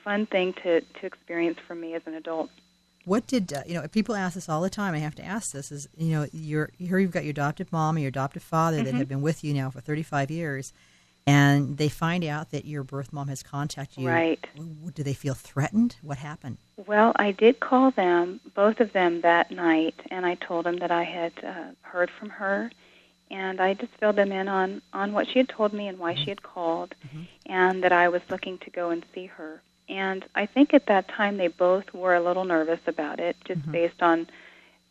fun 0.05 0.27
thing 0.27 0.53
to 0.63 0.81
to 0.83 1.07
experience 1.07 1.59
for 1.67 1.75
me 1.75 1.95
as 1.95 2.03
an 2.07 2.15
adult. 2.15 2.51
What 3.07 3.27
did 3.27 3.53
uh, 3.53 3.63
you 3.67 3.75
know? 3.75 3.87
People 3.89 4.15
ask 4.15 4.35
this 4.35 4.49
all 4.49 4.61
the 4.63 4.71
time. 4.71 4.95
I 4.95 4.99
have 4.99 5.15
to 5.17 5.25
ask 5.25 5.53
this: 5.53 5.73
is 5.73 5.89
you 5.97 6.13
know, 6.13 6.27
you're 6.33 6.71
here. 6.79 6.99
You've 6.99 7.11
got 7.11 7.25
your 7.25 7.33
adoptive 7.33 7.73
mom 7.73 7.97
and 7.97 8.03
your 8.03 8.09
adoptive 8.09 8.43
father 8.43 8.79
that 8.79 8.87
Mm-hmm. 8.87 8.99
have 8.99 9.09
been 9.09 9.23
with 9.23 9.43
you 9.45 9.53
now 9.53 9.69
for 9.71 9.81
35 9.81 10.31
years, 10.31 10.73
and 11.27 11.77
they 11.77 11.89
find 11.91 12.25
out 12.25 12.51
that 12.53 12.65
your 12.65 12.83
birth 12.83 13.13
mom 13.13 13.29
has 13.29 13.43
contacted 13.43 13.99
you. 14.03 14.09
Right. 14.09 14.47
Do 14.95 15.03
they 15.03 15.13
feel 15.15 15.35
threatened? 15.35 15.97
What 16.03 16.19
happened? 16.19 16.59
Well, 16.87 17.13
I 17.17 17.33
did 17.33 17.61
call 17.61 17.91
them, 17.91 18.41
both 18.55 18.81
of 18.81 18.93
them, 18.93 19.21
that 19.21 19.51
night, 19.51 19.95
and 20.11 20.25
I 20.25 20.35
told 20.37 20.65
them 20.67 20.79
that 20.79 20.91
I 20.91 21.03
had 21.05 21.33
uh, 21.45 21.73
heard 21.83 22.11
from 22.19 22.31
her, 22.31 22.71
and 23.31 23.61
I 23.61 23.75
just 23.75 23.93
filled 24.01 24.17
them 24.17 24.33
in 24.33 24.49
on 24.49 24.81
on 24.95 25.13
what 25.13 25.29
she 25.29 25.39
had 25.41 25.49
told 25.51 25.75
me 25.75 25.89
and 25.89 25.99
why 25.99 26.15
she 26.15 26.31
had 26.31 26.43
called, 26.43 26.95
and 27.45 27.85
that 27.85 27.93
I 27.93 28.09
was 28.09 28.23
looking 28.31 28.57
to 28.59 28.71
go 28.71 28.89
and 28.89 29.05
see 29.15 29.27
her. 29.27 29.61
And 29.89 30.25
I 30.35 30.47
think 30.47 30.73
at 30.75 30.87
that 30.87 31.09
time 31.09 31.37
they 31.37 31.49
both 31.49 31.93
were 31.93 32.15
a 32.15 32.21
little 32.23 32.45
nervous 32.45 32.81
about 32.87 33.21
it, 33.21 33.37
just 33.47 33.61
Mhm. 33.61 33.73
based 33.73 34.03
on 34.03 34.27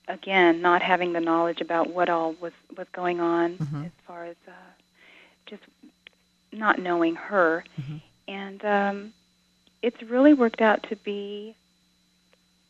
again 0.07 0.62
not 0.62 0.81
having 0.81 1.13
the 1.13 1.19
knowledge 1.19 1.62
about 1.62 1.89
what 1.93 2.09
all 2.09 2.33
was 2.41 2.53
was 2.77 2.88
going 2.93 3.19
on 3.19 3.59
Mhm. 3.59 3.85
as 3.85 3.91
far 4.05 4.25
as 4.25 4.35
uh, 4.47 4.51
just 5.45 5.63
not 6.51 6.79
knowing 6.79 7.15
her. 7.15 7.63
Mhm. 7.77 8.01
And 8.27 8.63
um, 8.65 9.13
it's 9.81 10.01
really 10.03 10.33
worked 10.33 10.62
out 10.62 10.83
to 10.89 10.95
be 10.97 11.55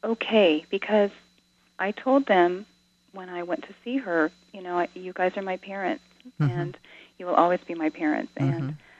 okay 0.03 0.65
because 0.69 1.11
I 1.79 1.91
told 1.91 2.25
them 2.27 2.65
when 3.13 3.29
I 3.29 3.43
went 3.43 3.63
to 3.63 3.73
see 3.83 3.97
her, 3.97 4.31
you 4.53 4.61
know, 4.61 4.85
you 4.93 5.13
guys 5.13 5.31
are 5.37 5.41
my 5.41 5.57
parents, 5.57 6.03
Mhm. 6.39 6.71
and 6.71 6.77
you 7.17 7.25
will 7.25 7.35
always 7.35 7.59
be 7.67 7.73
my 7.75 7.89
parents. 7.89 8.31
And 8.37 8.63
Mhm. 8.63 8.69
uh, 8.69 8.92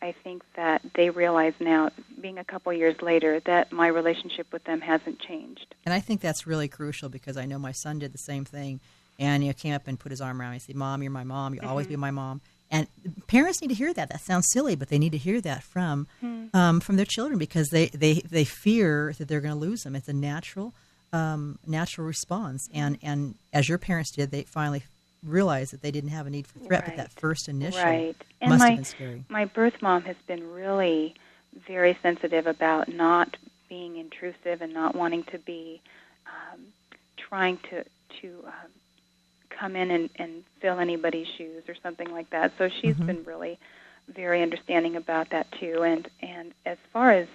I 0.00 0.12
think 0.12 0.42
that 0.56 0.82
they 0.94 1.10
realize 1.10 1.54
now, 1.60 1.90
being 2.20 2.38
a 2.38 2.44
couple 2.44 2.72
years 2.72 3.00
later, 3.02 3.40
that 3.46 3.72
my 3.72 3.88
relationship 3.88 4.52
with 4.52 4.64
them 4.64 4.80
hasn't 4.80 5.20
changed. 5.20 5.74
And 5.84 5.92
I 5.92 6.00
think 6.00 6.20
that's 6.20 6.46
really 6.46 6.68
crucial 6.68 7.08
because 7.08 7.36
I 7.36 7.46
know 7.46 7.58
my 7.58 7.72
son 7.72 7.98
did 7.98 8.12
the 8.12 8.18
same 8.18 8.44
thing. 8.44 8.80
And 9.18 9.42
he 9.42 9.52
came 9.52 9.74
up 9.74 9.86
and 9.86 9.98
put 9.98 10.10
his 10.10 10.20
arm 10.20 10.40
around 10.40 10.50
me 10.50 10.56
and 10.56 10.62
said, 10.62 10.74
Mom, 10.74 11.02
you're 11.02 11.12
my 11.12 11.24
mom. 11.24 11.54
You'll 11.54 11.66
always 11.66 11.86
be 11.86 11.96
my 11.96 12.10
mom. 12.10 12.40
And 12.70 12.88
parents 13.28 13.60
need 13.60 13.68
to 13.68 13.74
hear 13.74 13.94
that. 13.94 14.08
That 14.08 14.20
sounds 14.22 14.48
silly, 14.52 14.74
but 14.74 14.88
they 14.88 14.98
need 14.98 15.12
to 15.12 15.18
hear 15.18 15.40
that 15.42 15.62
from 15.62 16.08
um, 16.52 16.80
from 16.80 16.96
their 16.96 17.04
children 17.04 17.38
because 17.38 17.68
they, 17.68 17.86
they, 17.86 18.14
they 18.14 18.44
fear 18.44 19.14
that 19.18 19.28
they're 19.28 19.40
going 19.40 19.54
to 19.54 19.60
lose 19.60 19.82
them. 19.82 19.94
It's 19.94 20.08
a 20.08 20.12
natural 20.12 20.74
um, 21.14 21.60
natural 21.64 22.06
response. 22.06 22.68
And, 22.74 22.98
and 23.00 23.36
as 23.52 23.68
your 23.68 23.78
parents 23.78 24.10
did, 24.10 24.32
they 24.32 24.42
finally 24.42 24.82
realized 25.24 25.72
that 25.72 25.82
they 25.82 25.90
didn't 25.90 26.10
have 26.10 26.26
a 26.26 26.30
need 26.30 26.46
for 26.46 26.58
threat, 26.60 26.84
but 26.84 26.96
that 26.96 27.12
first 27.12 27.48
initial 27.48 27.78
Right. 27.78 28.16
And 28.40 28.50
must 28.50 28.60
my 28.60 28.68
have 28.68 28.76
been 28.76 28.84
scary. 28.84 29.24
my 29.28 29.44
birth 29.46 29.80
mom 29.82 30.02
has 30.02 30.16
been 30.26 30.50
really 30.52 31.14
very 31.66 31.98
sensitive 32.02 32.46
about 32.46 32.88
not 32.92 33.36
being 33.68 33.96
intrusive 33.96 34.60
and 34.60 34.72
not 34.74 34.94
wanting 34.94 35.22
to 35.24 35.38
be 35.38 35.80
um, 36.26 36.60
trying 37.16 37.58
to 37.70 37.84
to 38.20 38.44
um, 38.46 38.70
come 39.50 39.76
in 39.76 39.90
and, 39.90 40.10
and 40.16 40.44
fill 40.60 40.78
anybody's 40.78 41.26
shoes 41.28 41.64
or 41.68 41.74
something 41.82 42.10
like 42.10 42.30
that. 42.30 42.52
So 42.58 42.68
she's 42.68 42.96
Mhm. 42.96 43.06
been 43.06 43.24
really 43.24 43.58
very 44.08 44.42
understanding 44.42 44.96
about 44.96 45.30
that 45.30 45.50
too. 45.52 45.82
And 45.84 46.08
and 46.20 46.52
as 46.66 46.78
far 46.92 47.12
as 47.12 47.28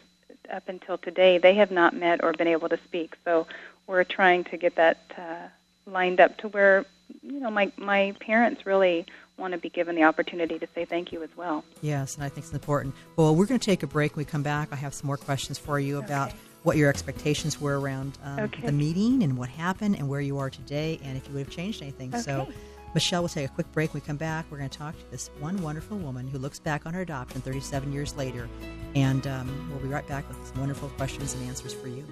up 0.51 0.67
until 0.69 0.97
today, 0.97 1.37
they 1.37 1.55
have 1.55 1.71
not 1.71 1.95
met 1.95 2.23
or 2.23 2.33
been 2.33 2.47
able 2.47 2.69
to 2.69 2.79
speak. 2.85 3.15
So 3.25 3.47
we're 3.87 4.03
trying 4.03 4.43
to 4.45 4.57
get 4.57 4.75
that 4.75 4.97
uh, 5.17 5.47
lined 5.91 6.19
up 6.19 6.37
to 6.39 6.47
where 6.49 6.85
you 7.21 7.39
know 7.39 7.49
my 7.51 7.71
my 7.77 8.13
parents 8.19 8.65
really 8.65 9.05
want 9.37 9.53
to 9.53 9.57
be 9.57 9.69
given 9.69 9.95
the 9.95 10.03
opportunity 10.03 10.59
to 10.59 10.67
say 10.75 10.83
thank 10.85 11.11
you 11.11 11.23
as 11.23 11.29
well. 11.37 11.63
Yes, 11.81 12.15
and 12.15 12.23
I 12.23 12.29
think 12.29 12.45
it's 12.45 12.53
important. 12.53 12.93
Well, 13.15 13.35
we're 13.35 13.45
going 13.45 13.59
to 13.59 13.65
take 13.65 13.83
a 13.83 13.87
break. 13.87 14.15
When 14.15 14.25
we 14.25 14.29
come 14.29 14.43
back, 14.43 14.69
I 14.71 14.75
have 14.75 14.93
some 14.93 15.07
more 15.07 15.15
questions 15.17 15.57
for 15.57 15.79
you 15.79 15.97
about 15.97 16.33
what 16.63 16.75
your 16.75 16.89
expectations 16.89 17.59
were 17.61 17.79
around 17.79 18.17
um, 18.21 18.39
Okay. 18.41 18.65
the 18.65 18.73
meeting 18.73 19.23
and 19.23 19.37
what 19.37 19.47
happened 19.47 19.95
and 19.95 20.09
where 20.09 20.19
you 20.19 20.37
are 20.39 20.49
today 20.49 20.99
and 21.05 21.15
if 21.15 21.25
you 21.27 21.33
would 21.35 21.45
have 21.45 21.55
changed 21.55 21.81
anything. 21.81 22.11
So, 22.19 22.49
Michele, 22.93 23.21
we'll 23.21 23.29
take 23.29 23.45
a 23.49 23.53
quick 23.53 23.71
break. 23.71 23.93
When 23.93 24.01
we 24.01 24.05
come 24.05 24.17
back, 24.17 24.45
we're 24.51 24.57
going 24.57 24.69
to 24.69 24.77
talk 24.77 24.97
to 24.99 25.09
this 25.09 25.29
one 25.39 25.61
wonderful 25.61 25.97
woman 25.97 26.27
who 26.27 26.37
looks 26.37 26.59
back 26.59 26.85
on 26.85 26.93
her 26.93 27.01
adoption 27.01 27.39
37 27.39 27.93
years 27.93 28.17
later. 28.17 28.49
And 28.93 29.25
um, 29.25 29.69
we'll 29.69 29.79
be 29.79 29.87
right 29.87 30.05
back 30.05 30.27
with 30.27 30.45
some 30.47 30.59
wonderful 30.59 30.89
questions 30.89 31.33
and 31.33 31.47
answers 31.47 31.73
for 31.73 31.87
you. 31.87 32.03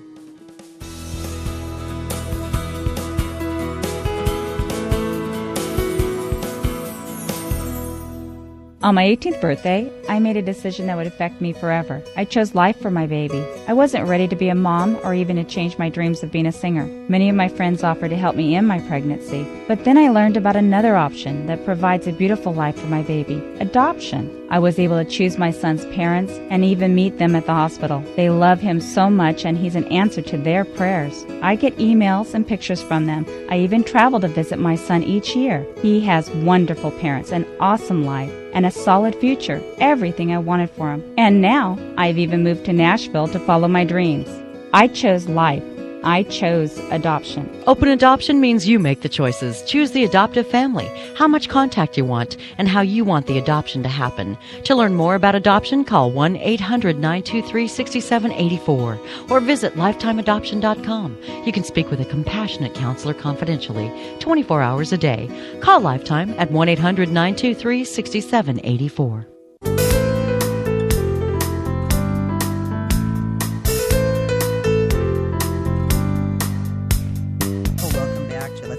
On 8.87 8.95
my 8.95 9.03
18th 9.03 9.41
birthday, 9.41 9.91
I 10.07 10.17
made 10.19 10.37
a 10.37 10.41
decision 10.41 10.87
that 10.87 10.95
would 10.95 11.07
affect 11.07 11.41
me 11.41 11.51
forever. 11.51 12.01
I 12.15 12.23
chose 12.23 12.55
life 12.55 12.79
for 12.79 12.89
my 12.89 13.05
baby. 13.05 13.45
I 13.67 13.73
wasn't 13.73 14.07
ready 14.07 14.29
to 14.29 14.35
be 14.37 14.47
a 14.47 14.55
mom 14.55 14.97
or 15.03 15.13
even 15.13 15.35
to 15.35 15.43
change 15.43 15.77
my 15.77 15.89
dreams 15.89 16.23
of 16.23 16.31
being 16.31 16.45
a 16.45 16.53
singer. 16.53 16.85
Many 17.09 17.27
of 17.27 17.35
my 17.35 17.49
friends 17.49 17.83
offered 17.83 18.11
to 18.11 18.15
help 18.15 18.37
me 18.37 18.55
in 18.55 18.65
my 18.65 18.79
pregnancy, 18.79 19.45
but 19.67 19.83
then 19.83 19.97
I 19.97 20.07
learned 20.07 20.37
about 20.37 20.55
another 20.55 20.95
option 20.95 21.47
that 21.47 21.65
provides 21.65 22.07
a 22.07 22.13
beautiful 22.13 22.53
life 22.53 22.79
for 22.79 22.87
my 22.87 23.01
baby 23.01 23.43
adoption. 23.59 24.33
I 24.49 24.59
was 24.59 24.79
able 24.79 25.03
to 25.03 25.09
choose 25.09 25.37
my 25.37 25.51
son's 25.51 25.83
parents 25.87 26.31
and 26.49 26.63
even 26.63 26.95
meet 26.95 27.17
them 27.17 27.35
at 27.35 27.45
the 27.45 27.53
hospital. 27.53 28.01
They 28.15 28.29
love 28.29 28.61
him 28.61 28.79
so 28.79 29.09
much, 29.09 29.43
and 29.43 29.57
he's 29.57 29.75
an 29.75 29.83
answer 29.85 30.21
to 30.21 30.37
their 30.37 30.63
prayers. 30.63 31.25
I 31.41 31.57
get 31.57 31.75
emails 31.75 32.33
and 32.33 32.47
pictures 32.47 32.81
from 32.81 33.07
them. 33.07 33.25
I 33.49 33.59
even 33.59 33.83
travel 33.83 34.21
to 34.21 34.29
visit 34.29 34.57
my 34.57 34.77
son 34.77 35.03
each 35.03 35.35
year. 35.35 35.67
He 35.81 35.99
has 36.05 36.29
wonderful 36.29 36.91
parents, 36.91 37.33
an 37.33 37.45
awesome 37.59 38.05
life, 38.05 38.31
and 38.53 38.65
a 38.65 38.71
solid 38.83 39.15
future. 39.15 39.61
Everything 39.79 40.33
I 40.33 40.37
wanted 40.37 40.69
for 40.69 40.91
him. 40.91 41.03
And 41.17 41.41
now 41.41 41.77
I've 41.97 42.17
even 42.17 42.43
moved 42.43 42.65
to 42.65 42.73
Nashville 42.73 43.27
to 43.29 43.39
follow 43.39 43.67
my 43.67 43.83
dreams. 43.83 44.29
I 44.73 44.87
chose 44.87 45.27
life. 45.27 45.63
I 46.07 46.23
chose 46.23 46.79
adoption. 46.89 47.49
Open 47.67 47.89
adoption 47.89 48.39
means 48.39 48.65
you 48.65 48.79
make 48.79 49.01
the 49.01 49.09
choices. 49.09 49.61
Choose 49.63 49.91
the 49.91 50.05
adoptive 50.05 50.47
family, 50.47 50.89
how 51.17 51.27
much 51.27 51.49
contact 51.49 51.97
you 51.97 52.05
want, 52.05 52.37
and 52.57 52.69
how 52.69 52.79
you 52.79 53.03
want 53.03 53.27
the 53.27 53.37
adoption 53.37 53.83
to 53.83 53.89
happen. 53.89 54.37
To 54.63 54.75
learn 54.75 54.95
more 54.95 55.15
about 55.15 55.35
adoption, 55.35 55.83
call 55.83 56.09
1 56.11 56.37
800 56.37 56.95
923 56.97 57.67
6784 57.67 58.99
or 59.29 59.39
visit 59.41 59.73
lifetimeadoption.com. 59.75 61.17
You 61.45 61.51
can 61.51 61.65
speak 61.65 61.91
with 61.91 61.99
a 61.99 62.05
compassionate 62.05 62.73
counselor 62.73 63.13
confidentially 63.13 63.91
24 64.19 64.61
hours 64.61 64.93
a 64.93 64.97
day. 64.97 65.29
Call 65.59 65.81
Lifetime 65.81 66.33
at 66.37 66.51
1 66.51 66.69
800 66.69 67.09
923 67.09 67.83
6784. 67.83 69.36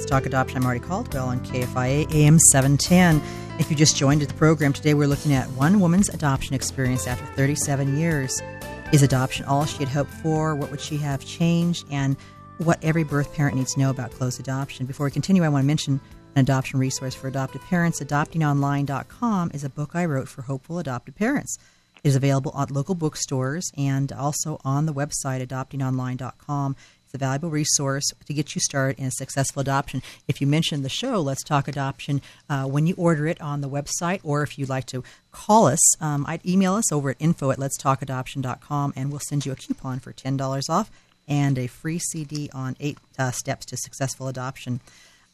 Talk 0.08 0.24
Adoption. 0.24 0.56
I'm 0.56 0.62
Marty 0.62 0.80
Caldwell 0.80 1.28
on 1.28 1.40
KFIA 1.40 2.10
AM 2.14 2.38
710. 2.38 3.20
If 3.60 3.70
you 3.70 3.76
just 3.76 3.94
joined 3.94 4.22
the 4.22 4.32
program 4.34 4.72
today, 4.72 4.94
we're 4.94 5.06
looking 5.06 5.34
at 5.34 5.46
one 5.50 5.80
woman's 5.80 6.08
adoption 6.08 6.54
experience 6.54 7.06
after 7.06 7.26
37 7.34 7.98
years. 7.98 8.42
Is 8.90 9.02
adoption 9.02 9.44
all 9.44 9.66
she 9.66 9.78
had 9.78 9.88
hoped 9.88 10.10
for? 10.10 10.54
What 10.54 10.70
would 10.70 10.80
she 10.80 10.96
have 10.96 11.22
changed? 11.26 11.86
And 11.90 12.16
what 12.56 12.82
every 12.82 13.04
birth 13.04 13.34
parent 13.34 13.56
needs 13.56 13.74
to 13.74 13.80
know 13.80 13.90
about 13.90 14.10
closed 14.12 14.40
adoption. 14.40 14.86
Before 14.86 15.04
we 15.04 15.10
continue, 15.10 15.44
I 15.44 15.50
want 15.50 15.64
to 15.64 15.66
mention 15.66 16.00
an 16.34 16.40
adoption 16.40 16.80
resource 16.80 17.14
for 17.14 17.28
adoptive 17.28 17.60
parents. 17.62 18.00
AdoptingOnline.com 18.00 19.50
is 19.52 19.62
a 19.62 19.68
book 19.68 19.90
I 19.94 20.06
wrote 20.06 20.28
for 20.28 20.40
hopeful 20.40 20.78
adoptive 20.78 21.16
parents. 21.16 21.58
It 22.02 22.08
is 22.08 22.16
available 22.16 22.54
at 22.58 22.70
local 22.70 22.94
bookstores 22.94 23.72
and 23.76 24.10
also 24.12 24.58
on 24.64 24.86
the 24.86 24.94
website 24.94 25.46
adoptingonline.com. 25.46 26.76
It's 27.08 27.14
a 27.14 27.18
valuable 27.18 27.48
resource 27.48 28.04
to 28.26 28.34
get 28.34 28.54
you 28.54 28.60
started 28.60 28.98
in 28.98 29.06
a 29.06 29.10
successful 29.10 29.60
adoption. 29.60 30.02
If 30.28 30.42
you 30.42 30.46
mention 30.46 30.82
the 30.82 30.90
show, 30.90 31.22
Let's 31.22 31.42
Talk 31.42 31.66
Adoption, 31.66 32.20
uh, 32.50 32.64
when 32.64 32.86
you 32.86 32.94
order 32.98 33.26
it 33.26 33.40
on 33.40 33.62
the 33.62 33.68
website, 33.68 34.20
or 34.22 34.42
if 34.42 34.58
you'd 34.58 34.68
like 34.68 34.84
to 34.88 35.02
call 35.32 35.68
us, 35.68 36.02
um, 36.02 36.26
I'd 36.28 36.44
email 36.44 36.74
us 36.74 36.92
over 36.92 37.08
at 37.08 37.16
info 37.18 37.50
at 37.50 37.56
letstalkadoption.com 37.56 38.92
and 38.94 39.10
we'll 39.10 39.22
send 39.26 39.46
you 39.46 39.52
a 39.52 39.56
coupon 39.56 40.00
for 40.00 40.12
$10 40.12 40.68
off 40.68 40.90
and 41.26 41.58
a 41.58 41.66
free 41.66 41.98
CD 41.98 42.50
on 42.52 42.76
eight 42.78 42.98
uh, 43.18 43.30
steps 43.30 43.64
to 43.66 43.78
successful 43.78 44.28
adoption. 44.28 44.80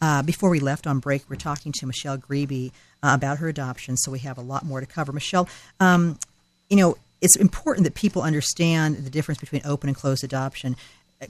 Uh, 0.00 0.22
before 0.22 0.50
we 0.50 0.60
left 0.60 0.86
on 0.86 1.00
break, 1.00 1.28
we're 1.28 1.34
talking 1.34 1.72
to 1.72 1.86
Michele 1.86 2.18
Grebe 2.18 2.70
uh, 3.02 3.10
about 3.14 3.38
her 3.38 3.48
adoption, 3.48 3.96
so 3.96 4.12
we 4.12 4.20
have 4.20 4.38
a 4.38 4.42
lot 4.42 4.64
more 4.64 4.78
to 4.78 4.86
cover. 4.86 5.10
Michele, 5.10 5.48
um, 5.80 6.20
you 6.70 6.76
know, 6.76 6.96
it's 7.20 7.36
important 7.36 7.84
that 7.84 7.94
people 7.94 8.22
understand 8.22 8.98
the 8.98 9.10
difference 9.10 9.40
between 9.40 9.62
open 9.64 9.88
and 9.88 9.96
closed 9.96 10.22
adoption. 10.22 10.76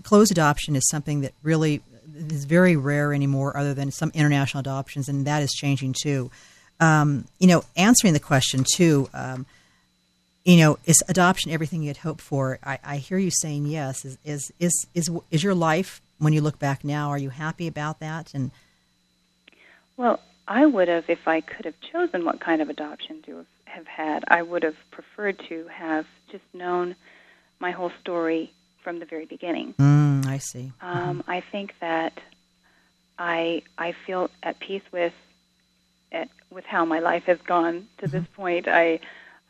Closed 0.02 0.30
adoption 0.30 0.76
is 0.76 0.88
something 0.88 1.20
that 1.22 1.32
really 1.42 1.82
is 2.16 2.44
very 2.44 2.76
rare 2.76 3.12
anymore, 3.12 3.56
other 3.56 3.74
than 3.74 3.90
some 3.90 4.10
international 4.14 4.60
adoptions, 4.60 5.08
and 5.08 5.26
that 5.26 5.42
is 5.42 5.52
changing 5.52 5.94
too. 6.00 6.30
Um, 6.80 7.26
you 7.38 7.46
know, 7.46 7.64
answering 7.76 8.12
the 8.12 8.20
question 8.20 8.64
too, 8.76 9.08
um, 9.14 9.46
you 10.44 10.58
know, 10.58 10.78
is 10.84 11.02
adoption 11.08 11.50
everything 11.50 11.82
you 11.82 11.88
had 11.88 11.98
hoped 11.98 12.20
for? 12.20 12.58
I, 12.62 12.78
I 12.84 12.96
hear 12.98 13.18
you 13.18 13.30
saying 13.30 13.66
yes. 13.66 14.04
Is, 14.04 14.18
is 14.24 14.52
is 14.58 14.86
is 14.94 15.10
is 15.30 15.42
your 15.42 15.54
life 15.54 16.02
when 16.18 16.32
you 16.32 16.40
look 16.40 16.58
back 16.58 16.84
now? 16.84 17.10
Are 17.10 17.18
you 17.18 17.30
happy 17.30 17.66
about 17.66 18.00
that? 18.00 18.34
And 18.34 18.50
Well, 19.96 20.20
I 20.46 20.66
would 20.66 20.88
have, 20.88 21.04
if 21.08 21.26
I 21.26 21.40
could 21.40 21.64
have 21.64 21.74
chosen 21.92 22.24
what 22.24 22.40
kind 22.40 22.60
of 22.60 22.68
adoption 22.68 23.22
to 23.22 23.46
have 23.64 23.86
had, 23.86 24.24
I 24.28 24.42
would 24.42 24.62
have 24.62 24.76
preferred 24.90 25.40
to 25.48 25.66
have 25.68 26.06
just 26.30 26.44
known 26.52 26.96
my 27.58 27.70
whole 27.70 27.92
story 28.00 28.52
from 28.84 28.98
the 29.00 29.06
very 29.06 29.24
beginning. 29.24 29.74
mm, 29.80 30.24
I 30.26 30.38
see. 30.38 30.70
Um, 30.80 31.24
I 31.26 31.40
think 31.40 31.74
that 31.80 32.12
I 33.18 33.62
I 33.78 33.94
feel 34.06 34.30
at 34.42 34.60
peace 34.60 34.82
with 34.92 35.14
at, 36.12 36.28
with 36.50 36.64
how 36.64 36.84
my 36.84 37.00
life 37.00 37.24
has 37.24 37.38
gone 37.46 37.88
to 37.98 38.06
this 38.06 38.24
point. 38.36 38.68
I 38.68 39.00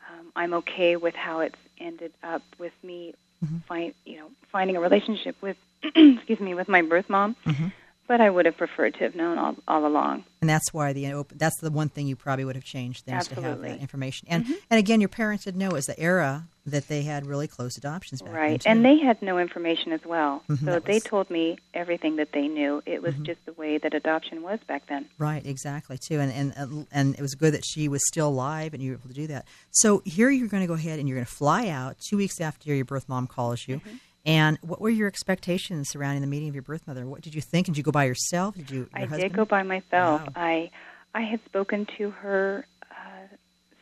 um, 0.09 0.31
I'm 0.35 0.53
okay 0.55 0.95
with 0.95 1.15
how 1.15 1.41
it's 1.41 1.59
ended 1.79 2.13
up 2.23 2.41
with 2.57 2.73
me 2.81 3.13
Mhm. 3.43 3.61
find 3.67 3.93
you 4.05 4.17
know 4.19 4.31
finding 4.51 4.77
a 4.77 4.79
relationship 4.79 5.35
with 5.41 5.57
excuse 5.83 6.39
me 6.39 6.53
with 6.53 6.69
my 6.69 6.81
birth 6.81 7.09
mom. 7.09 7.35
Mhm. 7.45 7.71
But 8.07 8.21
I 8.21 8.29
would 8.29 8.45
have 8.45 8.57
preferred 8.57 8.93
to 8.95 8.99
have 9.01 9.15
known 9.15 9.37
all, 9.37 9.55
all 9.67 9.85
along. 9.85 10.23
And 10.41 10.49
that's 10.49 10.73
why 10.73 10.93
the 10.93 11.11
open, 11.13 11.37
that's 11.37 11.59
the 11.59 11.71
one 11.71 11.89
thing 11.89 12.07
you 12.07 12.15
probably 12.15 12.45
would 12.45 12.55
have 12.55 12.63
changed 12.65 13.05
things 13.05 13.27
to 13.29 13.41
have 13.41 13.61
that 13.61 13.79
information. 13.79 14.27
And 14.29 14.45
and 14.69 14.77
again, 14.77 15.01
your 15.01 15.09
parents 15.09 15.45
didn't 15.45 15.59
know 15.59 15.69
it 15.69 15.73
was 15.73 15.85
the 15.85 15.99
era 15.99 16.45
that 16.67 16.87
they 16.87 17.03
had 17.03 17.27
really 17.27 17.47
closed 17.47 17.77
adoptions 17.77 18.23
back 18.23 18.33
Right, 18.33 18.63
and 18.65 18.83
they 18.83 18.97
had 18.97 19.21
no 19.21 19.37
information 19.37 19.91
as 19.91 20.03
well. 20.03 20.41
Mhm, 20.49 20.59
so 20.59 20.65
that 20.65 20.85
they 20.85 20.95
was- 20.95 21.03
told 21.03 21.29
me 21.29 21.57
everything 21.75 22.15
that 22.15 22.31
they 22.31 22.47
knew. 22.47 22.81
It 22.87 23.03
was 23.03 23.13
Mhm. 23.15 23.23
just 23.23 23.45
the 23.45 23.53
way 23.53 23.77
that 23.77 23.93
adoption 23.93 24.41
was 24.41 24.59
back 24.67 24.87
then. 24.87 25.05
Right, 25.19 25.45
exactly, 25.45 25.97
too, 25.99 26.19
and 26.19 26.31
and 26.57 26.87
and 26.91 27.15
it 27.15 27.21
was 27.21 27.35
good 27.35 27.53
that 27.53 27.63
she 27.65 27.87
was 27.87 28.01
still 28.07 28.29
alive 28.29 28.73
and 28.73 28.81
you 28.81 28.91
were 28.91 28.97
able 28.97 29.09
to 29.09 29.13
do 29.15 29.27
that. 29.27 29.45
So 29.71 30.01
here 30.05 30.29
you're 30.31 30.47
going 30.47 30.61
to 30.63 30.67
go 30.67 30.73
ahead 30.73 30.97
and 30.99 31.07
you're 31.07 31.17
going 31.17 31.25
to 31.25 31.31
fly 31.31 31.67
out 31.69 31.97
two 31.99 32.17
weeks 32.17 32.39
after 32.41 32.73
your 32.73 32.85
birth 32.85 33.07
mom 33.09 33.27
calls 33.27 33.67
you. 33.67 33.81
Mm-hmm. 34.25 34.29
And 34.37 34.57
what 34.61 34.81
were 34.81 34.89
your 34.89 35.07
expectations 35.07 35.89
surrounding 35.89 36.21
the 36.21 36.27
meeting 36.27 36.49
of 36.49 36.55
your 36.55 36.63
birth 36.63 36.87
mother? 36.87 37.05
What 37.05 37.21
did 37.21 37.35
you 37.35 37.41
think? 37.41 37.67
Did 37.67 37.77
you 37.77 37.83
go 37.83 37.91
by 37.91 38.05
yourself? 38.05 38.55
Did 38.55 38.71
you? 38.71 38.77
Your 38.79 38.89
I 38.93 38.99
husband? 39.01 39.21
did 39.21 39.33
go 39.33 39.45
by 39.45 39.63
myself. 39.63 40.21
Wow. 40.21 40.27
I 40.35 40.71
I 41.13 41.21
had 41.21 41.39
spoken 41.45 41.87
to 41.97 42.09
her 42.11 42.65
uh, 42.91 43.35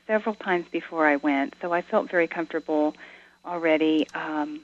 several 0.07 0.35
times 0.35 0.65
before 0.71 1.07
I 1.07 1.15
went, 1.17 1.55
so 1.61 1.71
I 1.73 1.81
felt 1.81 2.11
very 2.11 2.27
comfortable 2.27 2.93
already. 3.45 4.07
Um, 4.13 4.61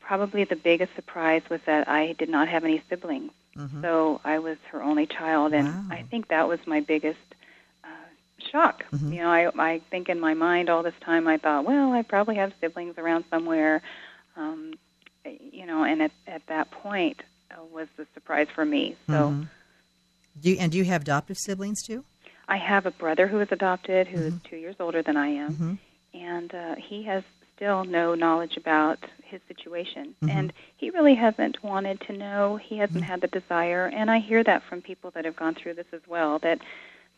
probably 0.00 0.44
the 0.44 0.56
biggest 0.56 0.94
surprise 0.94 1.42
was 1.50 1.60
that 1.66 1.88
I 1.88 2.14
did 2.18 2.28
not 2.28 2.48
have 2.48 2.64
any 2.64 2.82
siblings, 2.88 3.32
Mhm. 3.56 3.82
so 3.82 4.20
I 4.24 4.38
was 4.38 4.58
her 4.72 4.82
only 4.82 5.06
child, 5.06 5.52
and 5.52 5.68
Wow. 5.68 5.84
I 5.90 6.02
think 6.02 6.28
that 6.28 6.48
was 6.48 6.58
my 6.66 6.80
biggest 6.80 7.18
uh, 7.84 7.88
shock. 8.50 8.84
Mhm. 8.92 9.12
You 9.14 9.20
know, 9.20 9.30
I 9.30 9.50
I 9.72 9.80
think 9.90 10.08
in 10.08 10.18
my 10.20 10.34
mind 10.34 10.68
all 10.70 10.82
this 10.82 10.98
time 11.00 11.26
I 11.28 11.36
thought, 11.36 11.64
well, 11.64 11.92
I 11.92 12.02
probably 12.02 12.36
have 12.36 12.52
siblings 12.60 12.96
around 12.98 13.24
somewhere. 13.30 13.82
Um, 14.36 14.74
you 15.24 15.66
know, 15.66 15.84
and 15.84 16.02
at 16.02 16.12
at 16.26 16.46
that 16.46 16.70
point 16.70 17.22
uh, 17.50 17.62
was 17.72 17.88
the 17.96 18.06
surprise 18.14 18.48
for 18.54 18.64
me. 18.64 18.96
So. 19.06 19.12
Mhm. 19.12 19.48
Do 20.40 20.50
you, 20.50 20.56
and 20.60 20.70
do 20.72 20.78
you 20.78 20.84
have 20.84 21.02
adoptive 21.02 21.36
siblings 21.36 21.82
too? 21.82 22.04
I 22.48 22.56
have 22.56 22.86
a 22.86 22.90
brother 22.92 23.26
who 23.26 23.40
is 23.40 23.48
adopted, 23.50 24.06
who 24.06 24.18
is 24.20 24.34
Mhm. 24.34 24.42
two 24.44 24.56
years 24.56 24.76
older 24.80 25.02
than 25.02 25.16
I 25.16 25.26
am, 25.26 25.54
Mhm. 25.54 25.78
and 26.14 26.54
uh, 26.54 26.74
he 26.76 27.02
has 27.02 27.24
still 27.56 27.84
no 27.84 28.14
knowledge 28.14 28.56
about 28.56 28.98
his 29.24 29.40
situation, 29.48 30.14
Mhm. 30.22 30.30
and 30.30 30.52
he 30.76 30.90
really 30.90 31.14
hasn't 31.14 31.62
wanted 31.62 32.00
to 32.02 32.12
know. 32.12 32.56
He 32.56 32.78
hasn't 32.78 33.04
Mhm. 33.04 33.08
had 33.08 33.20
the 33.20 33.28
desire, 33.28 33.86
and 33.92 34.10
I 34.10 34.18
hear 34.18 34.42
that 34.44 34.62
from 34.62 34.80
people 34.82 35.10
that 35.12 35.24
have 35.24 35.36
gone 35.36 35.54
through 35.54 35.74
this 35.74 35.92
as 35.92 36.06
well. 36.06 36.38
That 36.38 36.60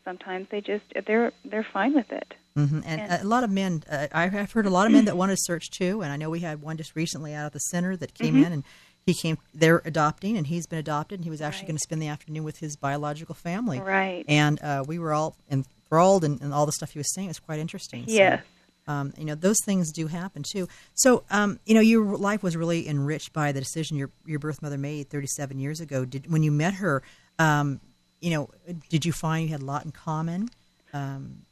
sometimes 0.05 0.49
they 0.51 0.61
just 0.61 0.85
they're 1.07 1.33
they're 1.45 1.67
fine 1.73 1.95
with 1.95 2.11
it. 2.11 2.35
hmm 2.55 2.81
And, 2.85 3.01
And- 3.01 3.23
a 3.23 3.27
lot 3.27 3.45
of 3.45 3.51
men, 3.51 3.83
uh, 3.91 4.09
I've 4.13 4.53
heard 4.53 4.67
a 4.67 4.71
lot 4.71 4.87
of 4.87 4.93
men 4.93 5.05
that 5.07 5.17
wanted 5.17 5.37
to 5.37 5.43
search 5.43 5.71
too. 5.71 6.03
And 6.03 6.13
I 6.13 6.17
know 6.17 6.29
we 6.31 6.41
had 6.41 6.61
one 6.63 6.77
just 6.77 6.95
recently 6.95 7.35
out 7.35 7.47
of 7.47 7.53
the 7.53 7.59
center 7.61 7.97
that 7.97 8.15
came 8.15 8.35
Mhm. 8.35 8.47
in 8.47 8.53
and 8.53 8.65
he 9.07 9.15
came, 9.15 9.39
they're 9.55 9.83
adopting 9.85 10.37
and 10.37 10.47
he's 10.47 10.67
been 10.67 10.79
adopted 10.79 11.19
and 11.19 11.25
he 11.25 11.31
was 11.31 11.41
actually 11.41 11.63
Right. 11.63 11.69
going 11.69 11.77
to 11.79 11.83
spend 11.83 12.03
the 12.03 12.09
afternoon 12.09 12.45
with 12.45 12.59
his 12.59 12.77
biological 12.77 13.35
family. 13.35 13.81
Right. 13.81 14.25
And 14.29 14.61
uh, 14.63 14.85
we 14.87 14.99
were 14.99 15.13
all 15.13 15.35
enthralled 15.51 16.23
and, 16.25 16.41
and 16.41 16.53
all 16.55 16.67
the 16.67 16.73
stuff 16.73 16.91
he 16.93 16.99
was 16.99 17.13
saying 17.15 17.29
was 17.29 17.39
quite 17.41 17.59
interesting. 17.59 18.05
So, 18.07 18.13
Yes. 18.15 18.45
um, 18.87 19.13
you 19.19 19.25
know, 19.25 19.35
those 19.35 19.57
things 19.65 19.91
do 19.93 20.07
happen 20.09 20.45
too. 20.49 20.69
So, 20.95 21.25
um, 21.31 21.59
you 21.67 21.75
know, 21.75 21.81
your 21.81 22.05
life 22.17 22.43
was 22.43 22.57
really 22.57 22.87
enriched 22.87 23.33
by 23.33 23.51
the 23.53 23.61
decision 23.61 23.97
your, 23.97 24.11
your 24.27 24.39
birth 24.39 24.61
mother 24.63 24.79
made 24.79 25.09
37 25.11 25.59
years 25.59 25.81
ago. 25.81 26.05
Did, 26.05 26.31
when 26.31 26.43
you 26.45 26.53
met 26.53 26.75
her, 26.75 27.03
um, 27.39 27.81
you 28.23 28.31
know, 28.31 28.49
did 28.89 29.05
you 29.05 29.13
find 29.13 29.45
you 29.45 29.51
had 29.53 29.61
a 29.61 29.65
lot 29.65 29.85
in 29.85 29.91
common? 29.91 30.49
Um, 30.95 31.43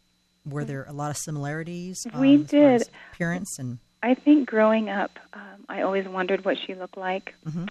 were 0.46 0.64
there 0.64 0.84
a 0.88 0.92
lot 0.92 1.10
of 1.10 1.16
similarities? 1.18 2.06
um, 2.12 2.20
We 2.20 2.38
did. 2.38 2.88
appearance 3.12 3.58
and 3.58 3.78
I 4.02 4.14
think 4.14 4.48
growing 4.48 4.88
up, 4.88 5.18
um, 5.34 5.66
I 5.68 5.82
always 5.82 6.08
wondered 6.08 6.44
what 6.46 6.56
she 6.66 6.74
looked 6.74 6.96
like. 6.96 7.34
Mhm. 7.46 7.68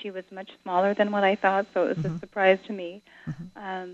She 0.00 0.10
was 0.12 0.24
much 0.30 0.50
smaller 0.62 0.94
than 0.94 1.10
what 1.10 1.24
I 1.24 1.34
thought, 1.34 1.66
so 1.74 1.88
it 1.88 1.96
was 1.96 2.04
Mhm. 2.06 2.16
a 2.16 2.18
surprise 2.20 2.58
to 2.68 2.72
me. 2.72 3.02
Mhm. 3.26 3.50
Um, 3.56 3.90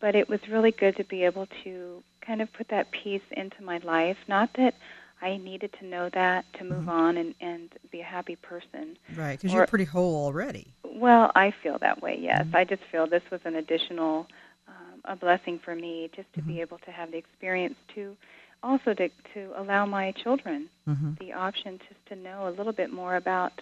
but 0.00 0.14
it 0.14 0.28
was 0.28 0.40
really 0.48 0.70
good 0.72 0.96
to 0.96 1.04
be 1.04 1.22
able 1.24 1.46
to 1.64 2.02
kind 2.22 2.40
of 2.40 2.50
put 2.52 2.68
that 2.68 2.90
piece 2.92 3.22
into 3.32 3.62
my 3.62 3.78
life. 3.78 4.16
Not 4.26 4.52
that 4.54 4.74
I 5.20 5.36
needed 5.36 5.72
to 5.80 5.86
know 5.86 6.08
that 6.10 6.44
to 6.54 6.64
move 6.64 6.84
Mhm. 6.84 6.88
on 6.88 7.16
and, 7.18 7.34
and 7.40 7.68
be 7.90 8.00
a 8.00 8.04
happy 8.04 8.36
person. 8.36 8.96
right 9.14 9.38
because 9.38 9.52
you're 9.52 9.66
pretty 9.66 9.84
whole 9.84 10.24
already. 10.24 10.72
Well, 10.96 11.30
I 11.34 11.52
feel 11.62 11.78
that 11.80 12.02
way. 12.02 12.16
Yes, 12.18 12.46
Mhm. 12.46 12.54
I 12.54 12.64
just 12.64 12.82
feel 12.90 13.06
this 13.06 13.22
was 13.30 13.40
an 13.44 13.54
additional, 13.56 14.26
um, 14.66 15.00
a 15.04 15.14
blessing 15.14 15.58
for 15.58 15.74
me, 15.74 16.08
just 16.16 16.32
to 16.34 16.40
Mhm. 16.40 16.46
be 16.48 16.60
able 16.62 16.78
to 16.78 16.90
have 16.90 17.10
the 17.10 17.18
experience 17.18 17.76
to, 17.94 18.16
also 18.62 18.94
to 18.94 19.08
to 19.34 19.52
allow 19.56 19.84
my 19.86 20.12
children 20.12 20.68
hmm 20.86 21.12
the 21.18 21.32
option 21.32 21.78
just 21.88 22.04
to 22.06 22.16
know 22.16 22.48
a 22.48 22.50
little 22.58 22.72
bit 22.72 22.90
more 22.92 23.16
about 23.16 23.52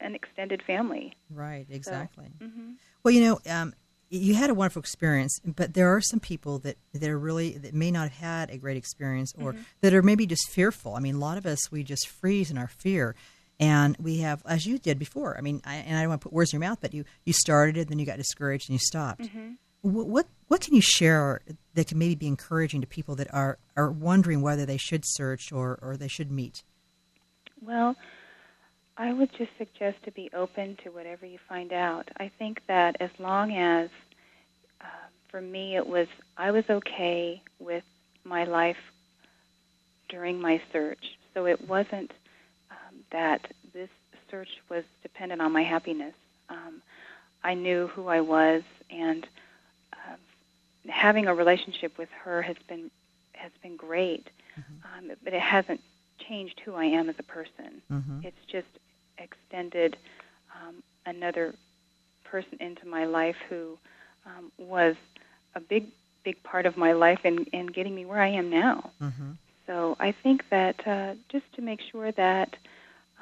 an 0.00 0.14
extended 0.14 0.62
family. 0.62 1.14
Right, 1.30 1.66
exactly. 1.70 2.26
hmm 2.38 2.72
Well, 3.02 3.12
you 3.14 3.20
know, 3.20 3.40
um, 3.50 3.74
you 4.10 4.34
had 4.34 4.48
a 4.50 4.54
wonderful 4.54 4.80
experience, 4.80 5.38
but 5.44 5.74
there 5.74 5.88
are 5.94 6.00
some 6.00 6.20
people 6.20 6.58
that 6.60 6.76
that 6.94 7.08
are 7.08 7.18
really 7.18 7.58
that 7.58 7.74
may 7.74 7.90
not 7.90 8.10
have 8.10 8.12
had 8.12 8.50
a 8.50 8.58
great 8.58 8.76
experience, 8.76 9.34
or 9.38 9.52
Mm-hmm. 9.52 9.62
that 9.80 9.94
are 9.94 10.02
maybe 10.02 10.26
just 10.26 10.48
fearful. 10.50 10.94
I 10.94 11.00
mean, 11.00 11.16
a 11.16 11.18
lot 11.18 11.38
of 11.38 11.46
us 11.46 11.70
we 11.70 11.82
just 11.82 12.06
freeze 12.08 12.50
in 12.50 12.58
our 12.58 12.68
fear, 12.68 13.14
and 13.60 13.96
we 13.98 14.18
have, 14.18 14.42
as 14.46 14.66
you 14.66 14.78
did 14.78 14.98
before. 14.98 15.36
I 15.36 15.40
mean, 15.40 15.60
I, 15.64 15.76
and 15.76 15.96
I 15.96 16.00
don't 16.02 16.10
want 16.10 16.20
to 16.20 16.28
put 16.28 16.32
words 16.32 16.52
in 16.52 16.60
your 16.60 16.68
mouth, 16.68 16.78
but 16.80 16.94
you 16.94 17.04
you 17.24 17.32
started 17.32 17.76
it, 17.76 17.88
then 17.88 17.98
you 17.98 18.06
got 18.06 18.16
discouraged, 18.16 18.68
and 18.68 18.74
you 18.74 18.78
stopped. 18.78 19.22
Mm-hmm. 19.22 19.52
What, 19.82 20.06
what 20.06 20.26
what 20.48 20.60
can 20.60 20.74
you 20.74 20.80
share 20.80 21.40
that 21.74 21.88
can 21.88 21.98
maybe 21.98 22.14
be 22.14 22.26
encouraging 22.26 22.80
to 22.80 22.86
people 22.86 23.14
that 23.16 23.32
are 23.32 23.58
are 23.76 23.90
wondering 23.90 24.42
whether 24.42 24.66
they 24.66 24.76
should 24.76 25.02
search 25.04 25.52
or 25.52 25.78
or 25.82 25.96
they 25.96 26.08
should 26.08 26.30
meet? 26.30 26.62
Well, 27.60 27.96
I 28.96 29.12
would 29.12 29.30
just 29.38 29.50
suggest 29.58 30.02
to 30.04 30.12
be 30.12 30.30
open 30.34 30.76
to 30.84 30.90
whatever 30.90 31.26
you 31.26 31.38
find 31.48 31.72
out. 31.72 32.08
I 32.18 32.30
think 32.38 32.60
that 32.66 32.96
as 33.00 33.10
long 33.18 33.56
as, 33.56 33.90
uh, 34.80 34.84
for 35.30 35.40
me, 35.40 35.76
it 35.76 35.86
was 35.86 36.08
I 36.36 36.50
was 36.50 36.64
okay 36.68 37.42
with 37.58 37.84
my 38.24 38.44
life 38.44 38.76
during 40.08 40.40
my 40.40 40.60
search, 40.72 41.04
so 41.34 41.46
it 41.46 41.68
wasn't 41.68 42.12
that 43.10 43.50
this 43.72 43.88
search 44.30 44.48
was 44.68 44.84
dependent 45.02 45.40
on 45.40 45.52
my 45.52 45.62
happiness. 45.62 46.14
Um, 46.48 46.82
I 47.44 47.54
knew 47.54 47.88
who 47.88 48.08
I 48.08 48.20
was, 48.20 48.62
and 48.90 49.26
uh, 49.92 50.16
having 50.88 51.26
a 51.26 51.34
relationship 51.34 51.98
with 51.98 52.08
her 52.24 52.42
has 52.42 52.56
been 52.68 52.90
has 53.32 53.52
been 53.62 53.76
great, 53.76 54.28
um, 54.84 55.12
but 55.22 55.32
it 55.32 55.40
hasn't 55.40 55.80
changed 56.18 56.60
who 56.64 56.74
I 56.74 56.84
am 56.84 57.08
as 57.08 57.14
a 57.18 57.22
person. 57.22 57.80
Mm-hmm. 57.90 58.20
It's 58.24 58.44
just 58.50 58.66
extended 59.18 59.96
um, 60.54 60.82
another 61.06 61.54
person 62.24 62.58
into 62.60 62.86
my 62.86 63.04
life 63.04 63.36
who 63.48 63.78
um, 64.26 64.50
was 64.58 64.96
a 65.54 65.60
big, 65.60 65.86
big 66.24 66.42
part 66.42 66.66
of 66.66 66.76
my 66.76 66.92
life 66.92 67.20
in, 67.24 67.44
in 67.52 67.66
getting 67.66 67.94
me 67.94 68.04
where 68.04 68.20
I 68.20 68.28
am 68.28 68.50
now. 68.50 68.90
Mm-hmm. 69.00 69.32
So 69.66 69.96
I 70.00 70.12
think 70.12 70.44
that 70.50 70.86
uh, 70.86 71.14
just 71.28 71.44
to 71.54 71.62
make 71.62 71.80
sure 71.92 72.12
that 72.12 72.56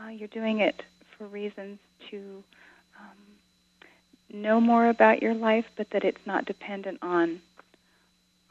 uh, 0.02 0.08
you're 0.08 0.28
doing 0.28 0.60
it 0.60 0.82
for 1.16 1.26
reasons 1.26 1.78
to 2.10 2.42
um, 3.00 3.16
know 4.42 4.60
more 4.60 4.88
about 4.88 5.22
your 5.22 5.34
life, 5.34 5.64
but 5.76 5.88
that 5.90 6.04
it's 6.04 6.24
not 6.26 6.44
dependent 6.44 6.98
on 7.02 7.40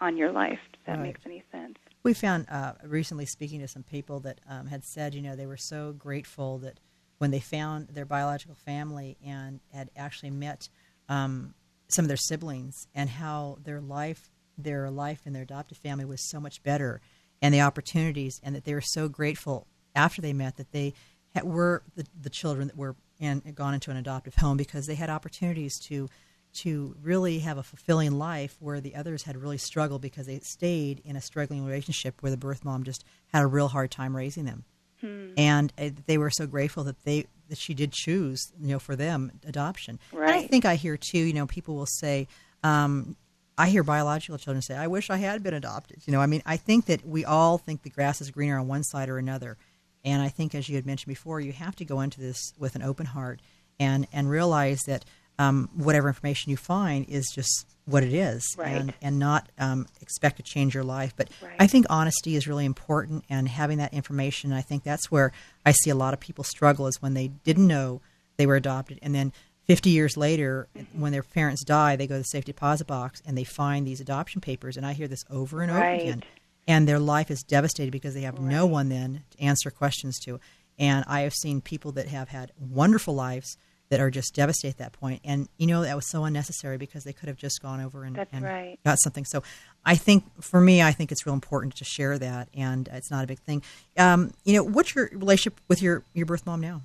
on 0.02 0.18
your 0.18 0.32
life. 0.32 0.60
If 0.74 0.86
that 0.86 0.98
Right. 0.98 1.04
makes 1.04 1.22
any 1.26 1.44
sense. 1.52 1.78
We 2.04 2.14
found 2.14 2.48
uh, 2.50 2.74
recently 2.84 3.26
speaking 3.26 3.62
to 3.62 3.68
some 3.68 3.84
people 3.84 4.20
that 4.22 4.42
um, 4.48 4.68
had 4.68 4.84
said, 4.84 5.16
you 5.16 5.22
know, 5.22 5.36
they 5.36 5.46
were 5.46 5.58
so 5.58 5.94
grateful 5.94 6.58
that 6.60 6.80
when 7.18 7.32
they 7.32 7.40
found 7.40 7.88
their 7.88 8.06
biological 8.06 8.56
family 8.56 9.18
and 9.26 9.62
had 9.74 9.90
actually 9.96 10.32
met 10.32 10.70
um, 11.08 11.54
some 11.88 12.04
of 12.04 12.08
their 12.08 12.18
siblings 12.18 12.88
and 12.94 13.10
how 13.10 13.58
their 13.64 13.80
life, 13.80 14.30
their 14.58 14.92
life 14.92 15.22
in 15.26 15.34
their 15.34 15.44
adopted 15.44 15.78
family 15.78 16.06
was 16.06 16.30
so 16.30 16.40
much 16.40 16.62
better, 16.62 17.02
and 17.42 17.54
the 17.54 17.62
opportunities, 17.62 18.40
and 18.44 18.54
that 18.54 18.66
they 18.66 18.74
were 18.74 18.82
so 18.82 19.08
grateful 19.08 19.66
after 19.96 20.22
they 20.22 20.34
met 20.34 20.58
that 20.58 20.72
they 20.74 20.94
had, 21.36 21.44
were 21.44 21.84
the, 21.96 22.06
the 22.20 22.30
children 22.30 22.68
that 22.68 22.78
were 22.78 22.96
in, 23.20 23.42
gone 23.54 23.74
into 23.74 23.92
an 23.92 23.98
adoptive 23.98 24.36
home 24.36 24.58
because 24.58 24.88
they 24.88 24.96
had 24.96 25.10
opportunities 25.10 25.78
to 25.88 26.10
to 26.54 26.96
really 27.04 27.40
have 27.40 27.58
a 27.58 27.64
fulfilling 27.64 28.18
life 28.18 28.56
where 28.62 28.80
the 28.80 28.96
others 28.96 29.24
had 29.24 29.36
really 29.36 29.58
struggled 29.58 30.02
because 30.02 30.26
they 30.26 30.40
stayed 30.40 31.02
in 31.04 31.18
a 31.18 31.22
struggling 31.22 31.66
relationship 31.66 32.16
where 32.22 32.32
the 32.32 32.38
birth 32.38 32.64
mom 32.64 32.86
just 32.86 33.04
had 33.34 33.44
a 33.44 33.48
real 33.48 33.68
hard 33.68 33.92
time 33.92 34.16
raising 34.16 34.46
them. 34.46 34.64
Hmm. 35.02 35.32
and 35.36 35.74
uh, 35.78 35.90
they 36.06 36.18
were 36.18 36.30
so 36.30 36.48
grateful 36.48 36.86
that 36.86 37.04
they 37.04 37.26
that 37.50 37.58
she 37.58 37.74
did 37.74 37.92
choose 37.92 38.54
you 38.62 38.70
know 38.70 38.80
for 38.80 38.96
them 38.96 39.34
adoption. 39.46 40.00
And 40.14 40.24
i 40.24 40.48
think 40.48 40.64
i 40.64 40.76
hear 40.76 40.98
too 40.98 41.20
you 41.20 41.34
know 41.34 41.46
people 41.46 41.76
will 41.76 41.86
say 41.86 42.30
um, 42.64 43.18
i 43.58 43.68
hear 43.68 43.84
biological 43.84 44.38
children 44.38 44.62
say 44.62 44.76
i 44.76 44.88
wish 44.88 45.10
i 45.10 45.18
had 45.18 45.44
been 45.44 45.54
adopted. 45.54 45.98
You 46.06 46.14
know 46.14 46.22
i 46.22 46.26
mean 46.28 46.42
i 46.46 46.56
think 46.56 46.86
that 46.86 47.06
we 47.06 47.26
all 47.26 47.58
think 47.58 47.84
the 47.84 47.90
grass 47.90 48.22
is 48.22 48.32
greener 48.32 48.58
on 48.58 48.70
one 48.70 48.84
side 48.84 49.10
or 49.10 49.18
another 49.18 49.58
and 50.06 50.22
i 50.22 50.30
think 50.30 50.56
as 50.56 50.70
you 50.70 50.76
had 50.76 50.86
mentioned 50.86 51.10
before 51.10 51.40
you 51.42 51.52
have 51.52 51.76
to 51.76 51.84
go 51.84 52.00
into 52.02 52.22
this 52.22 52.54
with 52.58 52.76
an 52.76 52.82
open 52.84 53.06
heart 53.08 53.42
and 53.80 54.08
and 54.14 54.30
realize 54.30 54.80
that 54.88 55.04
um, 55.38 55.70
whatever 55.76 56.08
information 56.08 56.50
you 56.50 56.56
find 56.56 57.10
is 57.10 57.30
just 57.36 57.68
what 57.84 58.04
it 58.04 58.14
is 58.14 58.42
Right. 58.58 58.70
and 58.78 58.94
and 59.02 59.20
not 59.20 59.50
um, 59.60 59.86
expect 60.02 60.38
to 60.38 60.44
change 60.44 60.74
your 60.74 60.86
life 60.86 61.14
but 61.18 61.30
Right. 61.42 61.56
I 61.60 61.68
think 61.68 61.86
honesty 61.90 62.38
is 62.38 62.48
really 62.48 62.64
important 62.64 63.26
and 63.30 63.50
having 63.50 63.80
that 63.80 63.94
information. 63.94 64.54
I 64.54 64.62
think 64.62 64.84
that's 64.84 65.12
where 65.12 65.34
I 65.66 65.74
see 65.74 65.90
a 65.90 65.96
lot 65.96 66.14
of 66.14 66.22
people 66.22 66.46
struggle 66.46 66.88
is 66.88 67.02
when 67.02 67.16
they 67.16 67.28
didn't 67.44 67.68
know 67.68 68.00
they 68.38 68.46
were 68.46 68.56
adopted 68.56 68.98
and 69.02 69.14
then 69.14 69.34
50 69.66 69.90
years 69.90 70.16
later, 70.16 70.68
when 70.94 71.12
their 71.12 71.24
parents 71.24 71.64
die, 71.66 71.96
they 71.96 72.06
go 72.06 72.14
to 72.14 72.20
the 72.20 72.24
safe 72.26 72.46
deposit 72.46 72.86
box 72.86 73.22
and 73.26 73.36
they 73.36 73.44
find 73.44 73.86
these 73.86 74.00
adoption 74.00 74.40
papers. 74.40 74.78
And 74.78 74.86
I 74.86 74.94
hear 74.94 75.08
this 75.08 75.26
over 75.28 75.64
and 75.64 75.72
right. 75.72 75.94
over 76.02 76.02
again. 76.04 76.24
And 76.68 76.88
their 76.88 77.00
life 77.00 77.30
is 77.30 77.44
devastated 77.44 77.92
because 77.92 78.14
they 78.14 78.22
have 78.22 78.40
right. 78.40 78.52
no 78.52 78.66
one 78.66 78.90
then 78.90 79.24
to 79.32 79.42
answer 79.42 79.70
questions 79.70 80.20
to. 80.22 80.40
And 80.80 81.06
I 81.08 81.22
have 81.22 81.34
seen 81.34 81.62
people 81.62 81.92
that 81.94 82.08
have 82.08 82.30
had 82.30 82.52
wonderful 82.60 83.14
lives 83.14 83.58
that 83.90 84.00
are 84.00 84.10
just 84.10 84.34
devastated 84.34 84.74
at 84.74 84.78
that 84.80 84.94
point. 84.94 85.22
And 85.24 85.48
you 85.58 85.68
know 85.68 85.84
that 85.84 85.96
was 85.96 86.10
so 86.10 86.24
unnecessary 86.26 86.78
because 86.78 87.04
they 87.04 87.14
could 87.14 87.30
have 87.30 87.38
just 87.38 87.62
gone 87.62 87.82
over 87.82 88.04
and, 88.04 88.26
and 88.32 88.44
right. 88.44 88.80
got 88.84 89.00
something. 89.00 89.26
So 89.26 89.44
I 89.86 89.96
think 89.96 90.24
for 90.42 90.60
me, 90.60 90.82
I 90.82 90.92
think 90.92 91.12
it's 91.12 91.26
real 91.26 91.36
important 91.36 91.76
to 91.78 91.86
share 91.86 92.18
that, 92.18 92.50
and 92.54 92.90
it's 92.92 93.12
not 93.12 93.24
a 93.24 93.28
big 93.28 93.40
thing. 93.40 93.62
Um, 93.98 94.32
you 94.44 94.56
know, 94.56 94.64
what's 94.64 94.96
your 94.96 95.10
relationship 95.14 95.62
with 95.68 95.82
your 95.82 96.04
your 96.14 96.26
birth 96.26 96.46
mom 96.46 96.62
now? 96.62 96.82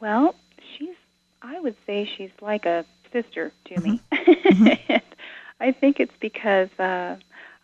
Well, 0.00 0.34
she's 0.76 0.96
I 1.40 1.60
would 1.60 1.76
say 1.86 2.08
she's 2.16 2.30
like 2.40 2.66
a 2.66 2.84
sister 3.12 3.52
to 3.66 3.74
mm-hmm. 3.74 3.90
me. 3.90 4.00
Mm-hmm. 4.48 4.96
I 5.60 5.72
think 5.72 5.98
it's 5.98 6.14
because 6.20 6.68
uh, 6.78 7.16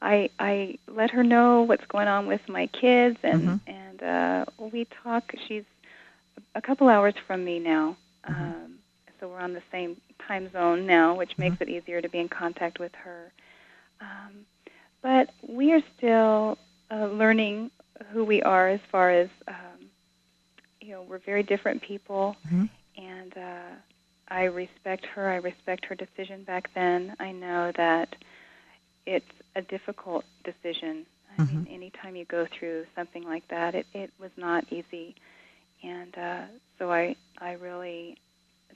I 0.04 0.30
I 0.38 0.78
let 0.86 1.10
her 1.10 1.24
know 1.24 1.62
what's 1.62 1.86
going 1.86 2.08
on 2.08 2.26
with 2.26 2.48
my 2.48 2.66
kids, 2.68 3.18
and 3.22 3.42
mm-hmm. 3.42 3.70
and 3.70 4.02
uh, 4.02 4.44
we 4.58 4.86
talk. 5.02 5.34
She's 5.48 5.64
a 6.54 6.62
couple 6.62 6.88
hours 6.88 7.14
from 7.26 7.44
me 7.44 7.58
now 7.58 7.96
Mm-hmm. 8.28 8.42
Um, 8.42 8.74
so 9.20 9.28
we're 9.28 9.40
on 9.40 9.52
the 9.52 9.62
same 9.70 10.00
time 10.26 10.50
zone 10.52 10.86
now, 10.86 11.14
which 11.14 11.36
makes 11.38 11.56
mm-hmm. 11.56 11.64
it 11.64 11.82
easier 11.82 12.00
to 12.00 12.08
be 12.08 12.18
in 12.18 12.28
contact 12.28 12.78
with 12.78 12.94
her. 12.94 13.32
Um, 14.00 14.46
but 15.02 15.30
we 15.46 15.72
are 15.72 15.82
still 15.96 16.58
uh, 16.90 17.06
learning 17.06 17.70
who 18.10 18.24
we 18.24 18.42
are 18.42 18.68
as 18.68 18.80
far 18.90 19.10
as, 19.10 19.28
um, 19.48 19.88
you 20.80 20.92
know, 20.92 21.02
we're 21.02 21.18
very 21.18 21.42
different 21.42 21.82
people. 21.82 22.36
Mm-hmm. 22.46 22.64
And 22.96 23.36
uh, 23.36 23.74
I 24.28 24.44
respect 24.44 25.06
her. 25.06 25.28
I 25.28 25.36
respect 25.36 25.84
her 25.86 25.94
decision 25.94 26.44
back 26.44 26.70
then. 26.74 27.14
I 27.20 27.32
know 27.32 27.72
that 27.76 28.16
it's 29.06 29.30
a 29.56 29.62
difficult 29.62 30.24
decision. 30.44 31.06
I 31.36 31.42
mm-hmm. 31.42 31.56
mean, 31.56 31.68
anytime 31.70 32.16
you 32.16 32.24
go 32.24 32.46
through 32.58 32.86
something 32.94 33.24
like 33.24 33.46
that, 33.48 33.74
it, 33.74 33.86
it 33.92 34.10
was 34.20 34.30
not 34.36 34.64
easy. 34.72 35.14
And 35.82 36.16
uh, 36.16 36.42
so 36.78 36.92
I, 36.92 37.16
I 37.38 37.52
really 37.52 38.16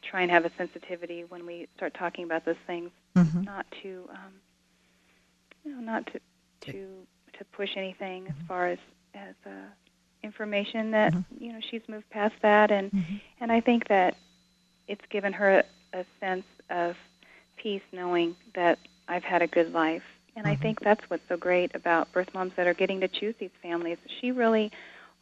try 0.02 0.22
and 0.22 0.30
have 0.30 0.44
a 0.44 0.50
sensitivity 0.56 1.24
when 1.28 1.46
we 1.46 1.68
start 1.76 1.94
talking 1.94 2.24
about 2.24 2.44
those 2.44 2.56
things, 2.66 2.90
mm-hmm. 3.16 3.42
not 3.42 3.66
to, 3.82 4.08
um, 4.10 4.32
you 5.64 5.74
know, 5.74 5.80
not 5.80 6.06
to 6.06 6.20
to 6.60 6.86
to 7.38 7.44
push 7.52 7.70
anything 7.76 8.24
mm-hmm. 8.24 8.40
as 8.40 8.46
far 8.46 8.68
as 8.68 8.78
as 9.14 9.34
uh, 9.46 9.50
information 10.22 10.90
that 10.92 11.12
mm-hmm. 11.12 11.44
you 11.44 11.52
know 11.52 11.60
she's 11.70 11.82
moved 11.88 12.08
past 12.10 12.34
that, 12.42 12.70
and 12.70 12.90
mm-hmm. 12.90 13.16
and 13.40 13.52
I 13.52 13.60
think 13.60 13.88
that 13.88 14.16
it's 14.86 15.04
given 15.10 15.32
her 15.32 15.64
a, 15.92 16.00
a 16.00 16.04
sense 16.20 16.44
of 16.70 16.96
peace 17.56 17.82
knowing 17.92 18.36
that 18.54 18.78
I've 19.08 19.24
had 19.24 19.42
a 19.42 19.46
good 19.46 19.72
life. 19.72 20.02
And 20.38 20.46
I 20.46 20.52
Mm-hmm. 20.52 20.62
think 20.62 20.80
that's 20.80 21.00
what's 21.08 21.22
so 21.28 21.36
great 21.36 21.74
about 21.74 22.12
birth 22.12 22.28
moms 22.32 22.52
that 22.56 22.66
are 22.68 22.74
getting 22.74 23.00
to 23.00 23.08
choose 23.08 23.34
these 23.40 23.50
families. 23.60 23.98
She 24.20 24.30
really, 24.30 24.70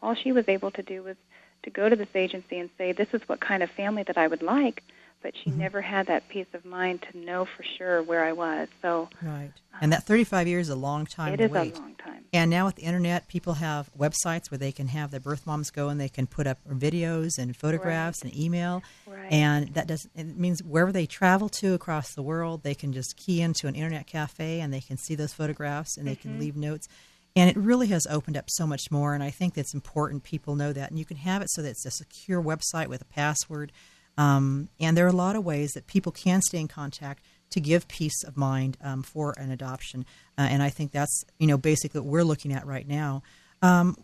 all 0.03 0.15
she 0.15 0.31
was 0.31 0.45
able 0.47 0.71
to 0.73 0.83
do 0.83 1.03
was 1.03 1.17
to 1.63 1.71
go 1.71 1.89
to 1.89 1.97
this 1.97 2.09
agency 2.15 2.59
and 2.59 2.69
say, 2.77 2.93
this 2.93 3.09
is 3.15 3.23
what 3.27 3.41
kind 3.41 3.63
of 3.63 3.71
family 3.71 4.03
that 4.07 4.19
I 4.19 4.29
would 4.29 4.43
like, 4.43 4.83
but 5.23 5.33
she 5.43 5.51
Mm-hmm. 5.51 5.61
never 5.61 5.81
had 5.81 6.07
that 6.09 6.29
peace 6.29 6.47
of 6.53 6.65
mind 6.67 7.01
to 7.11 7.19
know 7.19 7.47
for 7.57 7.65
sure 7.79 8.03
where 8.03 8.25
I 8.25 8.33
was. 8.33 8.69
So, 8.83 9.09
right. 9.23 9.51
And 9.81 9.91
that 9.93 10.05
35 10.05 10.47
years 10.49 10.67
is 10.69 10.75
a 10.75 10.77
long 10.77 11.07
time 11.07 11.33
it 11.33 11.41
is 11.41 11.51
wait. 11.51 11.75
a 11.75 11.79
long 11.79 11.95
time. 11.97 12.25
And 12.33 12.51
now 12.51 12.67
with 12.67 12.77
the 12.77 12.83
internet, 12.83 13.27
people 13.27 13.55
have 13.55 13.91
websites 13.99 14.51
where 14.51 14.59
they 14.59 14.73
can 14.73 14.89
have 14.89 15.11
their 15.11 15.21
birth 15.21 15.47
moms 15.47 15.71
go 15.71 15.89
and 15.89 15.99
they 15.99 16.09
can 16.11 16.27
put 16.27 16.47
up 16.47 16.59
videos 16.69 17.39
and 17.39 17.57
photographs 17.57 18.23
Right. 18.23 18.33
and 18.35 18.41
email. 18.43 18.83
Right. 19.07 19.16
And 19.31 19.75
that 19.75 19.87
does 19.87 20.09
it 20.15 20.37
means 20.37 20.63
wherever 20.63 20.93
they 20.93 21.07
travel 21.07 21.49
to 21.61 21.75
across 21.75 22.15
the 22.15 22.23
world, 22.23 22.63
they 22.63 22.75
can 22.75 22.93
just 22.93 23.17
key 23.17 23.41
into 23.41 23.67
an 23.67 23.75
internet 23.75 24.07
cafe 24.07 24.61
and 24.61 24.73
they 24.73 24.81
can 24.81 24.97
see 24.97 25.15
those 25.15 25.33
photographs 25.33 25.97
and 25.97 26.07
they 26.07 26.13
Mm-hmm. 26.13 26.23
can 26.23 26.39
leave 26.39 26.57
notes. 26.57 26.89
And 27.35 27.51
it 27.51 27.57
really 27.57 27.89
has 27.89 28.07
opened 28.09 28.37
up 28.37 28.47
so 28.49 28.67
much 28.67 28.91
more. 28.91 29.13
And 29.13 29.23
I 29.23 29.31
think 29.31 29.55
that's 29.55 29.75
important. 29.75 30.23
People 30.23 30.55
know 30.57 30.73
that. 30.73 30.89
And 30.91 30.99
you 30.99 31.05
can 31.05 31.19
have 31.19 31.43
it 31.43 31.51
so 31.51 31.61
that 31.63 31.69
it's 31.71 31.85
a 31.85 31.91
secure 31.91 32.43
website 32.43 32.87
with 32.87 33.03
a 33.03 33.07
password. 33.07 33.73
Um, 34.17 34.71
and 34.81 34.97
there 34.97 35.05
are 35.05 35.09
a 35.09 35.13
lot 35.13 35.37
of 35.37 35.45
ways 35.45 35.73
that 35.73 35.87
people 35.87 36.13
can 36.13 36.41
stay 36.41 36.59
in 36.59 36.69
contact 36.69 37.23
to 37.51 37.61
give 37.61 37.87
peace 37.89 38.25
of 38.25 38.37
mind 38.37 38.79
um, 38.83 39.03
for 39.03 39.35
an 39.37 39.51
adoption. 39.51 40.07
Uh, 40.39 40.43
and 40.51 40.63
I 40.63 40.71
think 40.71 40.93
that's 40.93 41.25
you 41.39 41.47
know 41.47 41.59
basically 41.59 42.01
what 42.01 42.11
we're 42.11 42.25
looking 42.25 42.53
at 42.53 42.67
right 42.67 42.89
now. 42.89 43.23
Um, 43.63 43.97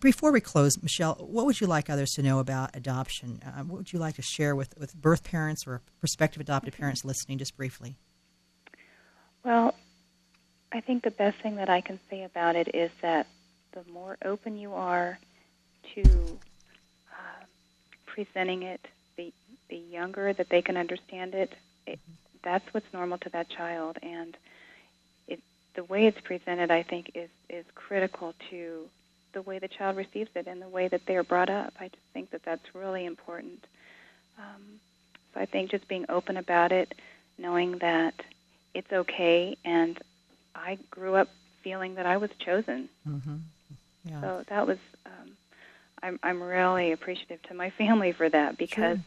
before 0.00 0.32
we 0.32 0.40
close, 0.40 0.82
Michele, 0.82 1.14
what 1.14 1.46
would 1.46 1.60
you 1.60 1.66
like 1.66 1.90
others 1.90 2.10
to 2.12 2.22
know 2.22 2.38
about 2.38 2.74
adoption? 2.74 3.40
Uh, 3.44 3.62
what 3.64 3.78
would 3.78 3.92
you 3.92 3.98
like 3.98 4.16
to 4.16 4.22
share 4.22 4.54
with, 4.54 4.76
with 4.78 4.94
birth 4.94 5.24
parents 5.24 5.66
or 5.66 5.82
prospective 6.00 6.40
adopted 6.40 6.74
parents 6.74 7.04
listening, 7.04 7.38
just 7.38 7.56
briefly? 7.56 7.96
Well, 9.44 9.74
I 10.72 10.80
think 10.80 11.04
the 11.04 11.10
best 11.10 11.40
thing 11.42 11.56
that 11.56 11.68
I 11.68 11.80
can 11.80 11.98
say 12.10 12.24
about 12.24 12.56
it 12.56 12.74
is 12.74 12.90
that 13.02 13.26
the 13.72 13.82
more 13.92 14.16
open 14.24 14.58
you 14.58 14.74
are 14.74 15.18
to 15.94 16.02
uh, 16.02 17.44
presenting 18.06 18.62
it, 18.62 18.80
the 19.16 19.32
the 19.68 19.76
younger 19.76 20.32
that 20.32 20.48
they 20.48 20.62
can 20.62 20.76
understand 20.76 21.34
it, 21.34 21.54
it, 21.86 21.98
that's 22.42 22.64
what's 22.72 22.90
normal 22.92 23.18
to 23.18 23.28
that 23.30 23.48
child, 23.50 23.98
and 24.02 24.36
it 25.26 25.40
the 25.74 25.84
way 25.84 26.06
it's 26.06 26.20
presented, 26.20 26.70
I 26.70 26.82
think, 26.82 27.12
is 27.14 27.30
is 27.48 27.64
critical 27.74 28.34
to 28.50 28.88
the 29.32 29.42
way 29.42 29.58
the 29.58 29.68
child 29.68 29.96
receives 29.96 30.30
it 30.34 30.46
and 30.46 30.60
the 30.60 30.68
way 30.68 30.88
that 30.88 31.02
they 31.06 31.16
are 31.16 31.24
brought 31.24 31.50
up. 31.50 31.74
I 31.78 31.88
just 31.88 32.02
think 32.12 32.30
that 32.30 32.42
that's 32.44 32.74
really 32.74 33.04
important. 33.04 33.66
Um, 34.38 34.62
so 35.34 35.40
I 35.40 35.46
think 35.46 35.70
just 35.70 35.86
being 35.88 36.06
open 36.08 36.36
about 36.36 36.72
it, 36.72 36.94
knowing 37.38 37.78
that 37.78 38.14
it's 38.74 38.92
okay, 38.92 39.56
and 39.64 39.98
I 40.54 40.78
grew 40.90 41.14
up 41.14 41.28
feeling 41.62 41.94
that 41.96 42.06
I 42.06 42.16
was 42.16 42.30
chosen. 42.38 42.88
Mm-hmm. 43.08 43.36
Yeah. 44.04 44.20
So 44.20 44.44
that 44.48 44.66
was, 44.66 44.78
um, 45.06 45.30
I'm, 46.02 46.18
I'm 46.22 46.42
really 46.42 46.92
appreciative 46.92 47.42
to 47.42 47.54
my 47.54 47.70
family 47.70 48.12
for 48.12 48.28
that 48.28 48.56
because 48.58 48.96
Sure. 48.98 49.04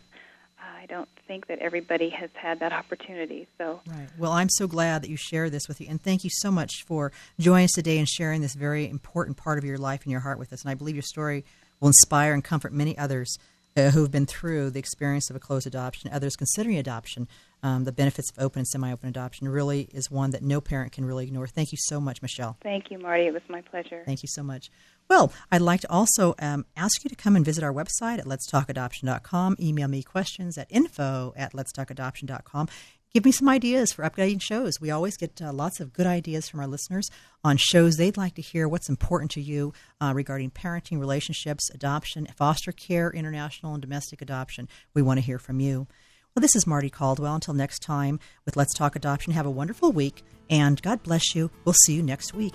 I 0.62 0.86
don't 0.88 1.10
think 1.28 1.47
that 1.47 1.60
everybody 1.60 2.10
has 2.10 2.30
had 2.34 2.60
that 2.60 2.74
opportunity. 2.74 3.47
So 3.58 3.82
Right. 3.88 4.08
Well, 4.17 4.32
I'm 4.32 4.50
so 4.50 4.67
glad 4.67 5.04
that 5.04 5.10
you 5.10 5.17
share 5.17 5.50
this 5.50 5.67
with 5.67 5.82
you, 5.82 5.88
and 5.89 6.02
thank 6.02 6.24
you 6.24 6.30
so 6.32 6.52
much 6.52 6.84
for 6.86 7.12
joining 7.39 7.65
us 7.65 7.71
today 7.71 7.97
and 7.97 8.08
sharing 8.08 8.41
this 8.41 8.56
very 8.56 8.89
important 8.89 9.38
part 9.38 9.58
of 9.58 9.63
your 9.63 9.78
life 9.78 10.04
and 10.04 10.12
your 10.12 10.21
heart 10.21 10.39
with 10.39 10.54
us. 10.54 10.62
And 10.62 10.71
I 10.71 10.74
believe 10.76 10.95
your 10.95 11.04
story 11.04 11.45
will 11.80 11.89
inspire 11.89 12.34
and 12.34 12.43
comfort 12.43 12.74
many 12.74 12.97
others 12.97 13.38
uh, 13.76 13.89
who 13.91 14.02
have 14.02 14.12
been 14.12 14.26
through 14.26 14.69
the 14.69 14.80
experience 14.80 15.30
of 15.30 15.36
a 15.36 15.39
closed 15.39 15.67
adoption, 15.67 16.12
others 16.12 16.36
considering 16.36 16.78
adoption. 16.78 17.28
Um, 17.63 17.84
the 17.84 17.91
benefits 17.91 18.32
of 18.32 18.43
open 18.43 18.60
and 18.60 18.67
semi-open 18.67 19.08
adoption 19.08 19.47
really 19.47 19.89
is 19.93 20.10
one 20.10 20.32
that 20.32 20.41
no 20.41 20.62
parent 20.62 20.91
can 20.91 21.06
really 21.06 21.26
ignore. 21.26 21.47
Thank 21.47 21.71
you 21.71 21.78
so 21.80 22.00
much, 22.02 22.21
Michele. 22.21 22.58
thank 22.63 22.89
you, 22.89 22.97
Marty. 22.97 23.28
It 23.28 23.34
was 23.34 23.43
my 23.50 23.62
pleasure. 23.62 24.04
Thank 24.06 24.24
you 24.24 24.30
so 24.30 24.43
much. 24.43 24.69
Well, 25.10 25.34
I'd 25.52 25.62
like 25.62 25.82
to 25.82 25.91
also 25.91 26.36
um, 26.39 26.65
ask 26.78 27.04
you 27.04 27.10
to 27.10 27.15
come 27.15 27.36
and 27.36 27.43
visit 27.43 27.63
our 27.63 27.74
website 27.74 28.19
at 28.19 28.26
letstalkadoption.com. 28.26 29.58
Email 29.60 29.88
me 29.88 30.04
questions 30.04 30.58
at 30.58 30.67
info 30.69 31.34
at 31.36 31.54
letstalkadoption.com. 31.54 32.69
Give 33.13 33.26
me 33.26 33.34
some 33.34 33.50
ideas 33.50 33.91
for 33.91 34.10
updating 34.10 34.41
shows. 34.41 34.80
We 34.80 34.89
always 34.89 35.17
get 35.17 35.41
uh, 35.41 35.52
lots 35.52 35.82
of 35.82 35.91
good 35.91 36.08
ideas 36.08 36.47
from 36.47 36.62
our 36.62 36.67
listeners 36.67 37.10
on 37.43 37.58
shows 37.58 37.95
they'd 37.95 38.15
like 38.15 38.36
to 38.36 38.41
hear, 38.41 38.69
what's 38.69 38.88
important 38.88 39.32
to 39.32 39.41
you 39.41 39.74
uh, 40.00 40.13
regarding 40.15 40.52
parenting, 40.52 40.97
relationships, 40.97 41.69
adoption, 41.74 42.26
foster 42.38 42.71
care, 42.71 43.12
international 43.12 43.74
and 43.74 43.82
domestic 43.82 44.21
adoption. 44.21 44.69
We 44.93 45.02
want 45.02 45.17
to 45.19 45.26
hear 45.26 45.39
from 45.39 45.60
you. 45.60 45.88
Well, 46.34 46.41
this 46.41 46.56
is 46.56 46.65
Marty 46.65 46.89
Caldwell. 46.89 47.36
Until 47.36 47.54
next 47.54 47.80
time 47.80 48.17
with 48.46 48.56
Let's 48.56 48.74
Talk 48.74 48.96
Adoption, 48.96 49.34
have 49.34 49.46
a 49.46 49.52
wonderful 49.52 49.91
week, 49.91 50.24
and 50.50 50.82
God 50.82 51.04
bless 51.04 51.36
you. 51.36 51.52
We'll 51.65 51.76
see 51.86 51.94
you 51.94 52.02
next 52.02 52.34
week. 52.34 52.54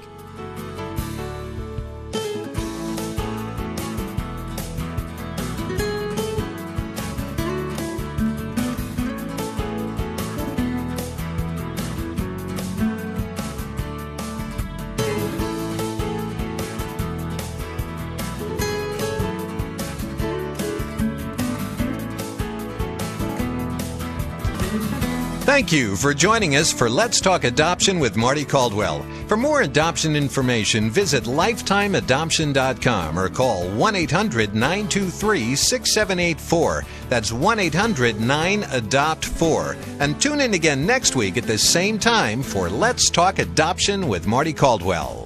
Thank 25.47 25.71
you 25.71 25.95
for 25.95 26.13
joining 26.13 26.57
us 26.57 26.73
for 26.73 26.91
Let's 26.91 27.21
Talk 27.21 27.45
Adoption 27.45 28.01
with 28.01 28.17
Marty 28.17 28.45
Caldwell. 28.45 29.07
For 29.29 29.37
more 29.37 29.63
adoption 29.63 30.17
information, 30.17 30.91
visit 30.91 31.23
lifetimeadoption.com 31.23 33.17
or 33.17 33.29
call 33.29 33.69
1 33.69 33.95
800 33.95 34.55
923 34.57 35.55
6784. 35.55 36.85
That's 37.09 37.31
1 37.31 37.61
800 37.61 38.21
9 38.21 38.65
Adopt 38.73 39.25
4. 39.25 39.77
And 40.01 40.21
tune 40.21 40.41
in 40.41 40.55
again 40.55 40.85
next 40.85 41.15
week 41.15 41.37
at 41.37 41.45
the 41.45 41.59
same 41.59 42.01
time 42.01 42.43
for 42.43 42.69
Let's 42.69 43.09
Talk 43.09 43.39
Adoption 43.39 44.09
with 44.09 44.27
Marty 44.27 44.53
Caldwell. 44.53 45.26